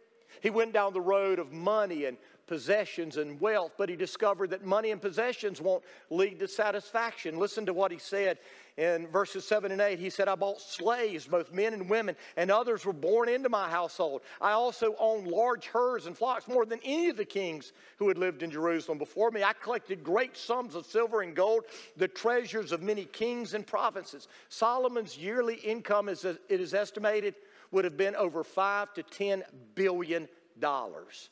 He 0.41 0.51
went 0.51 0.73
down 0.73 0.93
the 0.93 1.01
road 1.01 1.39
of 1.39 1.53
money 1.53 2.05
and 2.05 2.17
possessions 2.47 3.17
and 3.17 3.41
wealth, 3.41 3.73
but 3.79 3.89
he 3.89 3.97
discovered 3.97 4.51
that 4.51 4.65
money 4.65 4.91
and 4.91 5.01
possessions 5.01 5.61
won't 5.61 5.83
lead 6.11 6.39
to 6.41 6.49
satisfaction. 6.49 7.39
Listen 7.39 7.65
to 7.67 7.73
what 7.73 7.91
he 7.91 7.99
said 7.99 8.39
in 8.77 9.07
verses 9.07 9.47
7 9.47 9.73
and 9.73 9.81
8. 9.81 9.99
He 9.99 10.11
said, 10.11 10.29
I 10.29 10.35
bought 10.35 10.61
slaves, 10.61 11.27
both 11.27 11.53
men 11.53 11.73
and 11.73 11.89
women, 11.89 12.17
and 12.37 12.51
others 12.51 12.85
were 12.85 12.93
born 12.93 13.29
into 13.29 13.49
my 13.49 13.69
household. 13.69 14.23
I 14.41 14.53
also 14.53 14.95
owned 14.99 15.29
large 15.29 15.67
herds 15.67 16.07
and 16.07 16.17
flocks, 16.17 16.49
more 16.49 16.67
than 16.67 16.81
any 16.85 17.09
of 17.09 17.17
the 17.17 17.25
kings 17.25 17.73
who 17.99 18.09
had 18.09 18.19
lived 18.19 18.43
in 18.43 18.51
Jerusalem 18.51 18.99
before 18.99 19.31
me. 19.31 19.43
I 19.43 19.53
collected 19.53 20.03
great 20.05 20.37
sums 20.37 20.75
of 20.75 20.87
silver 20.87 21.23
and 21.23 21.35
gold, 21.35 21.65
the 21.97 22.09
treasures 22.09 22.73
of 22.73 22.83
many 22.83 23.05
kings 23.07 23.55
and 23.55 23.67
provinces. 23.67 24.29
Solomon's 24.49 25.17
yearly 25.17 25.57
income, 25.57 26.09
is, 26.09 26.25
it 26.25 26.41
is 26.49 26.75
estimated, 26.75 27.35
would 27.75 27.85
have 27.85 27.97
been 27.97 28.15
over 28.15 28.45
five 28.45 28.95
to 28.95 29.03
ten 29.03 29.43
billion 29.75 30.29
dollars. 30.61 31.29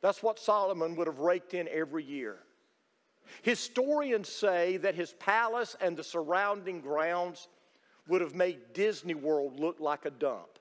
That's 0.00 0.20
what 0.20 0.40
Solomon 0.40 0.96
would 0.96 1.06
have 1.06 1.20
raked 1.20 1.54
in 1.54 1.68
every 1.68 2.02
year. 2.02 2.38
Historians 3.42 4.28
say 4.28 4.78
that 4.78 4.96
his 4.96 5.12
palace 5.12 5.76
and 5.80 5.96
the 5.96 6.02
surrounding 6.02 6.80
grounds 6.80 7.46
would 8.08 8.20
have 8.20 8.34
made 8.34 8.74
Disney 8.74 9.14
World 9.14 9.60
look 9.60 9.78
like 9.78 10.06
a 10.06 10.10
dump. 10.10 10.58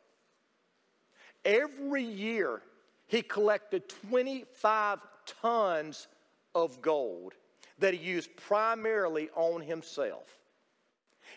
Every 1.43 2.03
year, 2.03 2.61
he 3.07 3.23
collected 3.23 3.89
25 4.09 4.99
tons 5.41 6.07
of 6.53 6.79
gold 6.83 7.33
that 7.79 7.95
he 7.95 7.99
used 7.99 8.29
primarily 8.37 9.31
on 9.35 9.61
himself. 9.61 10.40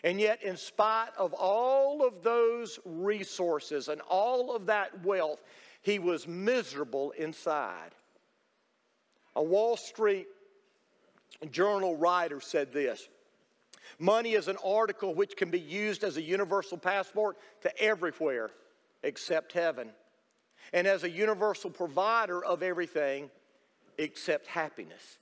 And 0.03 0.19
yet, 0.19 0.43
in 0.43 0.57
spite 0.57 1.09
of 1.17 1.33
all 1.33 2.05
of 2.05 2.21
those 2.21 2.79
resources 2.85 3.87
and 3.87 4.01
all 4.01 4.55
of 4.55 4.65
that 4.67 5.03
wealth, 5.03 5.41
he 5.81 5.99
was 5.99 6.27
miserable 6.27 7.11
inside. 7.11 7.91
A 9.35 9.43
Wall 9.43 9.77
Street 9.77 10.27
Journal 11.51 11.95
writer 11.97 12.39
said 12.39 12.71
this 12.71 13.07
Money 13.99 14.33
is 14.33 14.47
an 14.47 14.57
article 14.63 15.13
which 15.13 15.35
can 15.35 15.49
be 15.49 15.59
used 15.59 16.03
as 16.03 16.17
a 16.17 16.21
universal 16.21 16.77
passport 16.77 17.37
to 17.61 17.81
everywhere 17.81 18.51
except 19.03 19.51
heaven, 19.51 19.89
and 20.73 20.87
as 20.87 21.03
a 21.03 21.09
universal 21.09 21.69
provider 21.69 22.43
of 22.43 22.63
everything 22.63 23.29
except 23.97 24.47
happiness. 24.47 25.19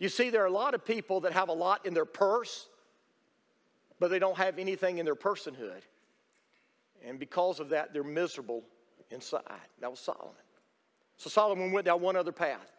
You 0.00 0.08
see, 0.08 0.30
there 0.30 0.42
are 0.42 0.46
a 0.46 0.50
lot 0.50 0.74
of 0.74 0.84
people 0.84 1.20
that 1.20 1.32
have 1.32 1.48
a 1.48 1.52
lot 1.52 1.86
in 1.86 1.94
their 1.94 2.04
purse, 2.04 2.68
but 3.98 4.10
they 4.10 4.18
don't 4.18 4.36
have 4.36 4.58
anything 4.58 4.98
in 4.98 5.04
their 5.04 5.16
personhood. 5.16 5.82
And 7.04 7.18
because 7.18 7.60
of 7.60 7.70
that, 7.70 7.92
they're 7.92 8.04
miserable 8.04 8.62
inside. 9.10 9.42
That 9.80 9.90
was 9.90 10.00
Solomon. 10.00 10.34
So 11.16 11.30
Solomon 11.30 11.72
went 11.72 11.86
down 11.86 12.00
one 12.00 12.16
other 12.16 12.32
path. 12.32 12.72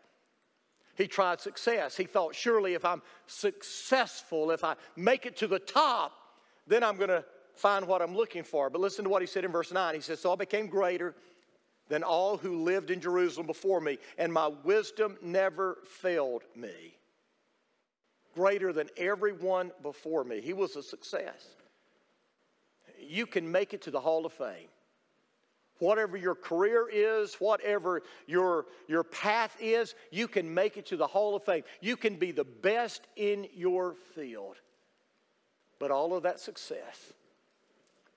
He 0.96 1.08
tried 1.08 1.40
success. 1.40 1.96
He 1.96 2.06
thought, 2.06 2.36
surely 2.36 2.74
if 2.74 2.84
I'm 2.84 3.02
successful, 3.28 4.52
if 4.52 4.64
I 4.64 4.76
make 4.96 5.26
it 5.26 5.38
to 5.38 5.48
the 5.48 5.60
top, 5.60 6.14
then 6.66 6.84
I'm 6.84 6.98
going 6.98 7.10
to 7.10 7.24
find 7.54 7.88
what 7.88 8.02
I'm 8.02 8.16
looking 8.16 8.44
for. 8.44 8.70
But 8.70 8.82
listen 8.82 9.04
to 9.04 9.10
what 9.10 9.22
he 9.22 9.28
said 9.28 9.46
in 9.46 9.52
verse 9.52 9.72
9. 9.72 9.96
He 9.96 10.02
says, 10.02 10.20
So 10.20 10.32
I 10.32 10.36
became 10.36 10.68
greater 10.68 11.16
than 11.88 12.04
all 12.04 12.38
who 12.38 12.64
lived 12.64 12.92
in 12.92 13.00
Jerusalem 13.00 13.48
before 13.48 13.80
me, 13.80 13.98
and 14.18 14.32
my 14.32 14.48
wisdom 14.64 15.18
never 15.22 15.78
failed 15.86 16.44
me. 16.56 16.98
Greater 18.38 18.72
than 18.72 18.88
everyone 18.98 19.72
before 19.82 20.24
me. 20.24 20.42
He 20.42 20.54
was 20.54 20.76
a 20.76 20.84
success. 20.84 21.56
You 23.00 23.26
can 23.26 23.52
make 23.52 23.74
it 23.74 23.82
to 23.82 23.92
the 23.92 24.00
Hall 24.00 24.28
of 24.28 24.34
Fame 24.34 24.70
whatever 25.80 26.18
your 26.18 26.36
career 26.36 26.88
is, 26.92 27.36
whatever 27.36 28.02
your, 28.26 28.66
your 28.88 29.04
path 29.04 29.56
is, 29.60 29.96
you 30.12 30.28
can 30.28 30.52
make 30.52 30.78
it 30.78 30.86
to 30.88 30.98
the 30.98 31.08
Hall 31.08 31.36
of 31.36 31.44
Fame. 31.44 31.64
You 31.82 31.98
can 31.98 32.16
be 32.16 32.32
the 32.32 32.44
best 32.44 33.02
in 33.16 33.48
your 33.54 33.96
field. 34.16 34.56
But 35.80 35.92
all 35.92 36.16
of 36.16 36.24
that 36.24 36.40
success, 36.40 37.14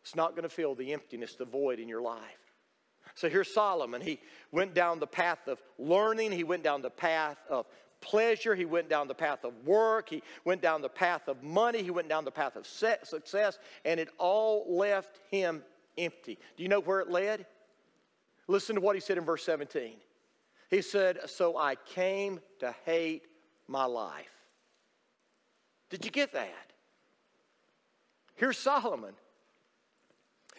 it's 0.02 0.16
not 0.16 0.30
going 0.30 0.44
to 0.44 0.48
fill 0.48 0.74
the 0.74 0.92
emptiness, 0.92 1.35
the 1.35 1.44
void 1.44 1.78
in 1.78 1.88
your 1.88 2.02
life. 2.02 2.20
So 3.14 3.28
here's 3.28 3.52
Solomon. 3.52 4.00
He 4.00 4.20
went 4.50 4.72
down 4.72 4.98
the 4.98 5.06
path 5.06 5.46
of 5.46 5.61
learning, 5.78 6.33
he 6.33 6.44
went 6.44 6.62
down 6.62 6.80
the 6.80 6.90
path 6.90 7.38
of 7.48 7.66
pleasure, 8.00 8.54
he 8.54 8.64
went 8.64 8.88
down 8.88 9.08
the 9.08 9.14
path 9.14 9.44
of 9.44 9.52
work, 9.66 10.08
he 10.08 10.22
went 10.44 10.62
down 10.62 10.82
the 10.82 10.88
path 10.88 11.28
of 11.28 11.42
money, 11.42 11.82
he 11.82 11.90
went 11.90 12.08
down 12.08 12.24
the 12.24 12.30
path 12.30 12.56
of 12.56 12.66
success, 12.66 13.58
and 13.84 14.00
it 14.00 14.08
all 14.18 14.66
left 14.68 15.20
him 15.30 15.62
empty. 15.98 16.38
Do 16.56 16.62
you 16.62 16.68
know 16.68 16.80
where 16.80 17.00
it 17.00 17.10
led? 17.10 17.46
Listen 18.48 18.74
to 18.74 18.80
what 18.80 18.96
he 18.96 19.00
said 19.00 19.18
in 19.18 19.24
verse 19.24 19.44
17. 19.44 19.92
He 20.70 20.82
said, 20.82 21.18
So 21.26 21.56
I 21.56 21.74
came 21.74 22.40
to 22.60 22.74
hate 22.84 23.22
my 23.68 23.84
life. 23.84 24.26
Did 25.90 26.04
you 26.04 26.10
get 26.10 26.32
that? 26.32 26.72
Here's 28.36 28.56
Solomon. 28.56 29.14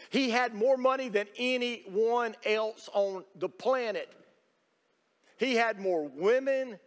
He 0.10 0.30
had 0.30 0.54
more 0.54 0.78
money 0.78 1.10
than 1.10 1.28
anyone 1.38 2.36
else 2.46 2.90
on 2.94 3.24
the 3.36 3.50
planet. 3.50 4.12
He 5.38 5.56
had 5.56 5.80
more 5.80 6.08
women, 6.08 6.80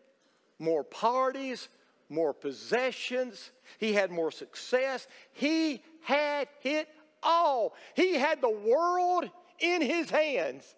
more 0.58 0.84
parties, 0.84 1.68
more 2.08 2.32
possessions. 2.32 3.50
He 3.78 3.92
had 3.92 4.10
more 4.10 4.30
success. 4.30 5.06
He 5.32 5.82
had 6.02 6.48
it 6.62 6.88
all. 7.22 7.74
He 7.94 8.14
had 8.14 8.40
the 8.40 8.50
world 8.50 9.28
in 9.58 9.82
his 9.82 10.10
hands. 10.10 10.74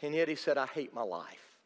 And 0.00 0.14
yet 0.14 0.28
he 0.28 0.36
said, 0.36 0.58
I 0.58 0.66
hate 0.66 0.94
my 0.94 1.02
life. 1.02 1.56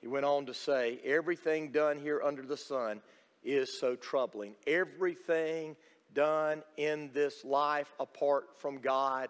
He 0.00 0.08
went 0.08 0.24
on 0.24 0.46
to 0.46 0.54
say, 0.54 0.98
Everything 1.04 1.70
done 1.70 1.98
here 1.98 2.20
under 2.22 2.42
the 2.42 2.56
sun 2.56 3.00
is 3.44 3.78
so 3.78 3.94
troubling. 3.94 4.54
Everything 4.66 5.76
done 6.14 6.62
in 6.76 7.10
this 7.12 7.44
life 7.44 7.92
apart 8.00 8.48
from 8.56 8.78
God 8.78 9.28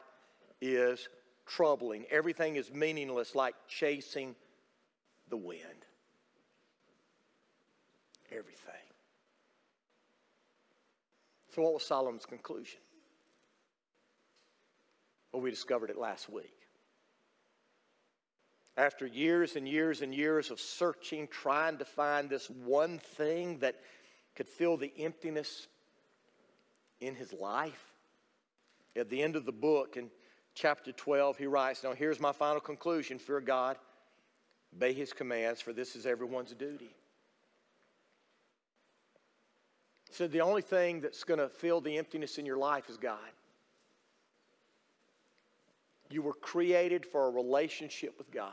is 0.61 1.09
troubling. 1.49 2.05
Everything 2.11 2.57
is 2.57 2.73
meaningless, 2.73 3.35
like 3.35 3.55
chasing 3.67 4.37
the 5.31 5.37
wind. 5.37 5.63
Everything. 8.31 8.75
So, 11.55 11.63
what 11.63 11.75
was 11.75 11.83
Solomon's 11.83 12.27
conclusion? 12.27 12.79
Well, 15.33 15.43
we 15.43 15.51
discovered 15.51 15.91
it 15.91 15.99
last 15.99 16.29
week. 16.29 16.55
After 18.77 19.07
years 19.07 19.57
and 19.57 19.67
years 19.67 20.03
and 20.03 20.15
years 20.15 20.51
of 20.51 20.61
searching, 20.61 21.27
trying 21.27 21.79
to 21.79 21.85
find 21.85 22.31
this 22.31 22.49
one 22.49 22.99
thing 22.99 23.59
that 23.59 23.75
could 24.37 24.49
fill 24.49 24.77
the 24.77 24.93
emptiness 24.99 25.67
in 27.01 27.17
his 27.17 27.33
life, 27.33 27.93
at 28.95 29.11
the 29.11 29.23
end 29.23 29.35
of 29.35 29.45
the 29.45 29.53
book, 29.53 29.97
in 29.97 30.11
chapter 30.59 30.91
12, 30.91 31.39
he 31.39 31.47
writes, 31.47 31.85
Now 31.85 31.93
here's 31.93 32.19
my 32.19 32.33
final 32.33 32.61
conclusion 32.61 33.19
fear 33.19 33.41
God, 33.41 33.77
obey 34.75 34.93
his 34.93 35.13
commands, 35.13 35.61
for 35.61 35.73
this 35.73 35.95
is 35.95 36.05
everyone's 36.05 36.53
duty. 36.53 36.95
He 40.09 40.15
said, 40.15 40.33
The 40.33 40.41
only 40.41 40.63
thing 40.63 41.01
that's 41.01 41.23
going 41.25 41.39
to 41.39 41.49
fill 41.49 41.81
the 41.81 41.97
emptiness 41.97 42.39
in 42.39 42.45
your 42.45 42.59
life 42.59 42.91
is 42.91 42.97
God. 42.97 43.19
You 46.11 46.23
were 46.23 46.35
created 46.35 47.07
for 47.07 47.27
a 47.27 47.31
relationship 47.31 48.17
with 48.19 48.31
God. 48.31 48.53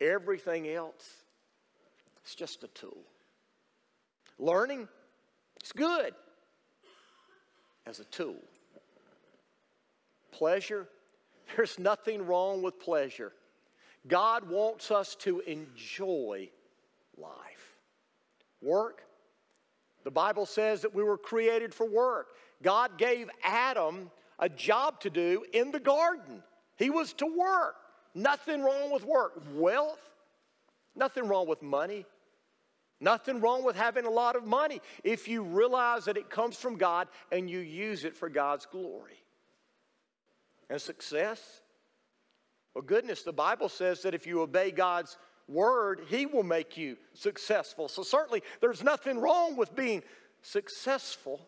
Everything 0.00 0.68
else 0.68 1.22
is 2.26 2.34
just 2.34 2.64
a 2.64 2.68
tool. 2.68 3.04
Learning, 4.38 4.88
it's 5.60 5.72
good 5.72 6.14
as 7.86 8.00
a 8.00 8.04
tool. 8.04 8.42
Pleasure, 10.36 10.86
there's 11.56 11.78
nothing 11.78 12.26
wrong 12.26 12.60
with 12.60 12.78
pleasure. 12.78 13.32
God 14.06 14.50
wants 14.50 14.90
us 14.90 15.14
to 15.16 15.40
enjoy 15.40 16.50
life. 17.16 17.76
Work, 18.60 19.02
the 20.04 20.10
Bible 20.10 20.44
says 20.44 20.82
that 20.82 20.94
we 20.94 21.02
were 21.02 21.16
created 21.16 21.74
for 21.74 21.88
work. 21.88 22.28
God 22.62 22.98
gave 22.98 23.30
Adam 23.42 24.10
a 24.38 24.48
job 24.48 25.00
to 25.00 25.10
do 25.10 25.42
in 25.52 25.70
the 25.70 25.80
garden. 25.80 26.42
He 26.76 26.90
was 26.90 27.14
to 27.14 27.26
work. 27.26 27.76
Nothing 28.14 28.62
wrong 28.62 28.92
with 28.92 29.04
work. 29.04 29.42
Wealth, 29.54 30.00
nothing 30.94 31.26
wrong 31.28 31.48
with 31.48 31.62
money. 31.62 32.04
Nothing 33.00 33.40
wrong 33.40 33.64
with 33.64 33.76
having 33.76 34.04
a 34.04 34.10
lot 34.10 34.36
of 34.36 34.46
money 34.46 34.80
if 35.02 35.28
you 35.28 35.42
realize 35.42 36.06
that 36.06 36.16
it 36.16 36.30
comes 36.30 36.56
from 36.56 36.76
God 36.76 37.08
and 37.32 37.48
you 37.48 37.58
use 37.58 38.04
it 38.04 38.16
for 38.16 38.28
God's 38.28 38.66
glory. 38.66 39.22
And 40.68 40.80
success, 40.80 41.62
Well, 42.74 42.82
goodness, 42.82 43.22
the 43.22 43.32
Bible 43.32 43.68
says 43.68 44.02
that 44.02 44.14
if 44.14 44.26
you 44.26 44.40
obey 44.42 44.70
God's 44.70 45.16
word, 45.48 46.00
He 46.08 46.26
will 46.26 46.42
make 46.42 46.76
you 46.76 46.96
successful. 47.14 47.88
So, 47.88 48.02
certainly, 48.02 48.42
there's 48.60 48.82
nothing 48.82 49.18
wrong 49.18 49.56
with 49.56 49.74
being 49.74 50.02
successful. 50.42 51.40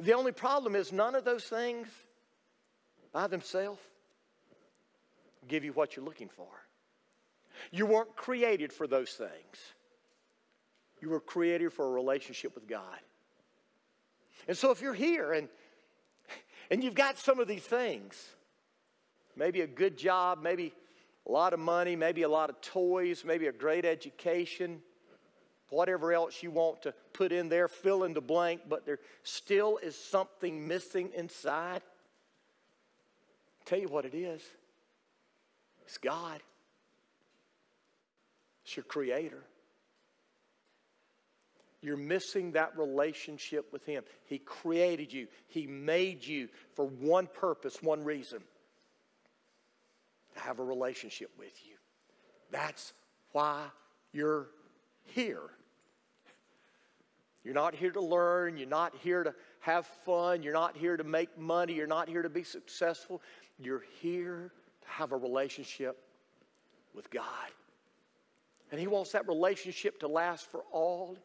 The 0.00 0.14
only 0.14 0.32
problem 0.32 0.74
is 0.74 0.92
none 0.92 1.14
of 1.14 1.24
those 1.24 1.44
things 1.44 1.88
by 3.12 3.26
themselves 3.26 3.80
give 5.48 5.64
you 5.64 5.72
what 5.72 5.96
you're 5.96 6.04
looking 6.04 6.28
for. 6.28 6.48
You 7.70 7.86
weren't 7.86 8.16
created 8.16 8.72
for 8.72 8.86
those 8.86 9.10
things. 9.12 9.58
You 11.00 11.10
were 11.10 11.20
created 11.20 11.72
for 11.72 11.86
a 11.86 11.90
relationship 11.90 12.54
with 12.54 12.66
God. 12.66 12.98
And 14.48 14.56
so 14.56 14.70
if 14.70 14.80
you're 14.80 14.94
here 14.94 15.32
and, 15.32 15.48
and 16.72 16.82
you've 16.82 16.94
got 16.94 17.18
some 17.18 17.38
of 17.38 17.46
these 17.46 17.62
things, 17.62 18.30
maybe 19.36 19.60
a 19.60 19.66
good 19.66 19.98
job, 19.98 20.38
maybe 20.42 20.72
a 21.28 21.30
lot 21.30 21.52
of 21.52 21.60
money, 21.60 21.96
maybe 21.96 22.22
a 22.22 22.28
lot 22.30 22.48
of 22.48 22.62
toys, 22.62 23.24
maybe 23.26 23.46
a 23.48 23.52
great 23.52 23.84
education, 23.84 24.80
whatever 25.68 26.14
else 26.14 26.42
you 26.42 26.50
want 26.50 26.80
to 26.80 26.94
put 27.12 27.30
in 27.30 27.50
there, 27.50 27.68
fill 27.68 28.04
in 28.04 28.14
the 28.14 28.22
blank, 28.22 28.62
but 28.70 28.86
there 28.86 29.00
still 29.22 29.76
is 29.82 29.94
something 29.94 30.66
missing 30.66 31.10
inside. 31.14 31.82
I'll 33.60 33.66
tell 33.66 33.78
you 33.78 33.88
what 33.88 34.06
it 34.06 34.14
is 34.14 34.40
it's 35.84 35.98
God, 35.98 36.40
it's 38.64 38.78
your 38.78 38.84
Creator. 38.84 39.44
You're 41.82 41.96
missing 41.96 42.52
that 42.52 42.78
relationship 42.78 43.72
with 43.72 43.84
Him. 43.84 44.04
He 44.24 44.38
created 44.38 45.12
you, 45.12 45.26
He 45.48 45.66
made 45.66 46.24
you 46.24 46.48
for 46.74 46.86
one 46.86 47.26
purpose, 47.26 47.82
one 47.82 48.04
reason 48.04 48.40
to 50.34 50.40
have 50.40 50.60
a 50.60 50.64
relationship 50.64 51.30
with 51.38 51.52
you. 51.66 51.74
That's 52.50 52.92
why 53.32 53.64
you're 54.12 54.48
here. 55.02 55.50
You're 57.44 57.54
not 57.54 57.74
here 57.74 57.90
to 57.90 58.00
learn, 58.00 58.56
you're 58.56 58.68
not 58.68 58.94
here 59.02 59.24
to 59.24 59.34
have 59.60 59.86
fun, 60.04 60.44
you're 60.44 60.52
not 60.52 60.76
here 60.76 60.96
to 60.96 61.02
make 61.02 61.36
money, 61.36 61.72
you're 61.72 61.88
not 61.88 62.08
here 62.08 62.22
to 62.22 62.28
be 62.28 62.44
successful. 62.44 63.20
You're 63.58 63.82
here 64.00 64.52
to 64.82 64.88
have 64.88 65.12
a 65.12 65.16
relationship 65.16 65.98
with 66.94 67.10
God. 67.10 67.24
And 68.70 68.80
He 68.80 68.86
wants 68.86 69.12
that 69.12 69.26
relationship 69.26 69.98
to 70.00 70.08
last 70.08 70.50
for 70.50 70.62
all 70.70 71.16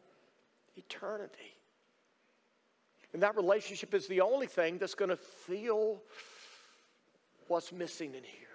eternity. 0.78 1.54
And 3.12 3.22
that 3.22 3.36
relationship 3.36 3.94
is 3.94 4.06
the 4.06 4.20
only 4.20 4.46
thing 4.46 4.78
that's 4.78 4.94
going 4.94 5.10
to 5.10 5.16
feel 5.16 6.02
what's 7.48 7.72
missing 7.72 8.14
in 8.14 8.22
here. 8.22 8.48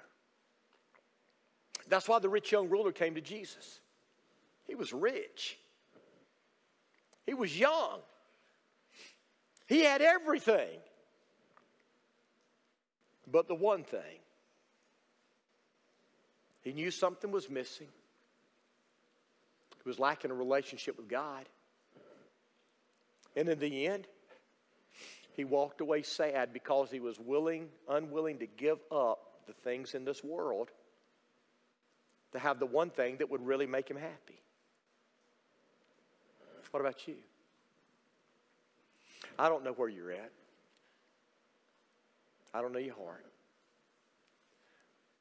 That's 1.90 2.08
why 2.08 2.20
the 2.20 2.30
rich 2.30 2.52
young 2.52 2.70
ruler 2.70 2.92
came 2.92 3.16
to 3.16 3.22
Jesus. 3.22 3.80
He 4.68 4.76
was 4.76 4.94
rich, 4.94 5.58
he 7.26 7.34
was 7.34 7.58
young, 7.58 8.00
he 9.68 9.84
had 9.84 10.02
everything. 10.02 10.80
But 13.26 13.48
the 13.48 13.56
one 13.56 13.84
thing, 13.84 14.20
he 16.62 16.74
knew 16.74 16.92
something 16.92 17.32
was 17.32 17.50
missing. 17.50 17.88
He 19.84 19.90
was 19.90 19.98
lacking 19.98 20.32
a 20.32 20.34
relationship 20.34 20.98
with 20.98 21.10
God. 21.10 21.46
And 23.36 23.50
in 23.50 23.60
the 23.60 23.88
end, 23.88 24.08
he 25.36 25.44
walked 25.44 25.82
away 25.82 26.04
sad 26.04 26.54
because 26.54 26.92
he 26.92 27.00
was 27.00 27.20
willing, 27.20 27.70
unwilling 27.90 28.40
to 28.40 28.46
give 28.46 28.80
up 28.92 29.20
the 29.48 29.54
things 29.54 29.96
in 29.96 30.06
this 30.06 30.24
world 30.24 30.70
to 32.34 32.40
have 32.40 32.60
the 32.60 32.66
one 32.66 32.90
thing 32.90 33.18
that 33.18 33.30
would 33.30 33.46
really 33.46 33.66
make 33.66 33.90
him 33.90 33.98
happy. 33.98 34.40
What 36.72 36.80
about 36.80 37.08
you? 37.08 37.16
I 39.38 39.50
don't 39.50 39.64
know 39.64 39.74
where 39.74 39.90
you're 39.90 40.12
at. 40.12 40.32
I 42.54 42.62
don't 42.62 42.74
know 42.74 42.80
your 42.80 42.96
heart. 42.96 43.26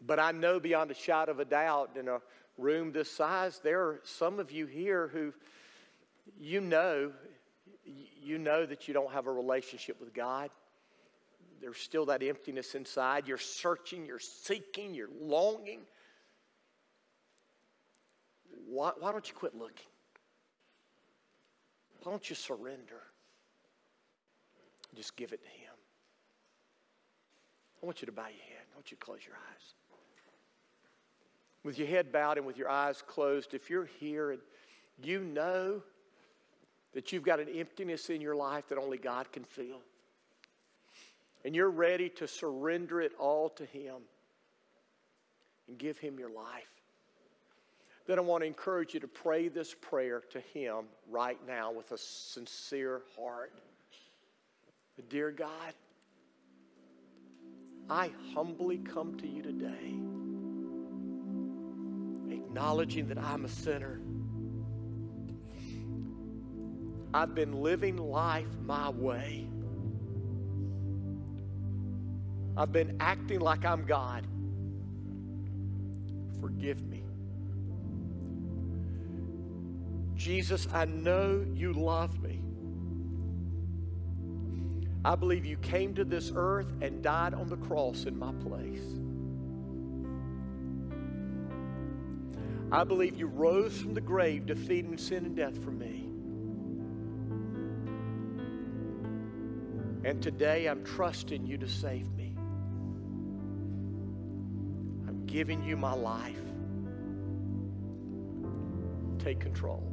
But 0.01 0.19
I 0.19 0.33
know 0.33 0.61
beyond 0.61 0.91
a 0.91 0.95
shadow 0.95 1.33
of 1.33 1.41
a 1.41 1.45
doubt 1.45 1.97
in 1.99 2.09
a 2.09 2.21
room 2.59 2.93
this 2.93 3.11
size, 3.11 3.61
there 3.63 3.81
are 3.81 4.01
some 4.05 4.41
of 4.41 4.51
you 4.51 4.67
here 4.67 5.09
who 5.09 5.33
you 6.39 6.61
know 6.61 7.13
you 7.85 8.39
know 8.39 8.65
that 8.65 8.89
you 8.89 8.95
don't 8.95 9.13
have 9.13 9.27
a 9.27 9.33
relationship 9.33 10.01
with 10.01 10.15
God. 10.15 10.51
There's 11.61 11.79
still 11.79 12.07
that 12.07 12.23
emptiness 12.23 12.75
inside. 12.75 13.29
You're 13.29 13.39
searching, 13.39 14.07
you're 14.07 14.19
seeking, 14.19 14.95
you're 14.95 15.11
longing. 15.21 15.81
Why, 18.67 18.93
why 18.99 19.13
don't 19.13 19.29
you 19.29 19.35
quit 19.35 19.55
looking? 19.55 19.87
Why 22.03 22.11
don't 22.11 22.29
you 22.29 22.35
surrender? 22.35 23.03
Just 24.97 25.17
give 25.17 25.33
it 25.33 25.43
to 25.43 25.51
Him. 25.51 25.73
I 27.83 27.87
want 27.87 28.03
you 28.03 28.07
to 28.07 28.13
bow 28.13 28.23
your 28.23 28.31
head. 28.31 28.65
I 28.73 28.77
want 28.77 28.91
you 28.91 28.97
to 28.97 29.05
close 29.05 29.21
your 29.27 29.37
eyes. 29.37 29.75
With 31.65 31.79
your 31.79 31.87
head 31.87 32.13
bowed 32.13 32.39
and 32.39 32.47
with 32.47 32.57
your 32.57 32.69
eyes 32.69 33.03
closed, 33.07 33.55
if 33.55 33.71
you're 33.71 33.89
here 34.01 34.33
and 34.33 34.41
you 35.03 35.21
know 35.21 35.83
that 36.95 37.13
you've 37.13 37.23
got 37.23 37.41
an 37.41 37.49
emptiness 37.49 38.11
in 38.11 38.21
your 38.21 38.37
life 38.37 38.69
that 38.69 38.79
only 38.79 38.99
God 38.99 39.31
can 39.33 39.45
fill. 39.45 39.81
And 41.45 41.55
you're 41.55 41.71
ready 41.71 42.09
to 42.11 42.29
surrender 42.29 43.01
it 43.01 43.13
all 43.19 43.49
to 43.51 43.65
Him 43.65 43.97
and 45.69 45.79
give 45.79 45.99
Him 45.99 46.19
your 46.19 46.31
life. 46.31 46.69
Then 48.07 48.19
I 48.19 48.23
want 48.23 48.43
to 48.43 48.47
encourage 48.47 48.95
you 48.95 49.01
to 49.01 49.09
pray 49.09 49.49
this 49.49 49.75
prayer 49.75 50.23
to 50.31 50.41
Him 50.41 50.85
right 51.11 51.39
now 51.47 51.73
with 51.73 51.91
a 51.93 51.99
sincere 51.99 53.03
heart. 53.17 53.53
Dear 55.09 55.31
God, 55.31 55.75
I 57.91 58.11
humbly 58.35 58.79
come 58.79 59.19
to 59.19 59.27
you 59.27 59.43
today, 59.43 59.95
acknowledging 62.35 63.09
that 63.09 63.19
I'm 63.19 63.45
a 63.45 63.49
sinner 63.49 64.01
I've 67.15 67.35
been 67.35 67.63
living 67.63 67.97
life 67.97 68.49
my 68.65 68.89
way. 68.91 69.47
I've 72.57 72.73
been 72.73 72.97
acting 73.01 73.41
like 73.41 73.65
I'm 73.65 73.85
God. 73.85 74.27
Forgive 76.41 76.83
me. 76.87 77.03
Jesus, 80.15 80.69
I 80.73 80.85
know 80.85 81.45
you 81.55 81.73
love 81.73 82.23
me. 82.23 82.41
I 85.05 85.17
believe 85.17 85.45
you 85.45 85.57
came 85.57 85.95
to 85.95 86.05
this 86.05 86.31
earth 86.35 86.73
and 86.81 87.03
died 87.03 87.35
on 87.35 87.49
the 87.49 87.57
cross 87.57 88.05
in 88.05 88.17
my 88.17 88.33
place. 88.35 88.85
I 92.71 92.85
believe 92.85 93.19
you 93.19 93.27
rose 93.27 93.79
from 93.79 93.95
the 93.95 94.01
grave, 94.01 94.47
defeating 94.47 94.97
sin 94.97 95.27
and 95.27 95.37
death 95.37 95.63
for 95.63 95.73
me. 95.73 96.02
And 100.05 100.21
today 100.21 100.67
I'm 100.67 100.85
trusting 100.85 101.47
you 101.47 101.59
to 101.59 101.69
save 101.69 102.13
me. 102.13 102.35
I'm 105.07 105.25
giving 105.27 105.63
you 105.63 105.77
my 105.77 105.95
life. 105.95 106.41
Take 109.19 109.39
control. 109.39 109.89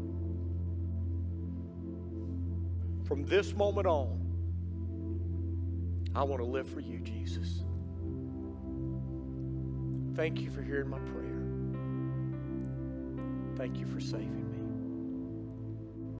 From 3.05 3.23
this 3.25 3.53
moment 3.53 3.85
on, 3.85 4.19
I 6.15 6.23
want 6.23 6.41
to 6.41 6.47
live 6.47 6.67
for 6.67 6.79
you, 6.79 6.99
Jesus. 6.99 7.63
Thank 10.15 10.41
you 10.41 10.49
for 10.49 10.63
hearing 10.63 10.89
my 10.89 10.99
prayer. 10.99 11.29
Thank 13.55 13.77
you 13.79 13.85
for 13.85 13.99
saving 13.99 14.48
me. 14.48 14.48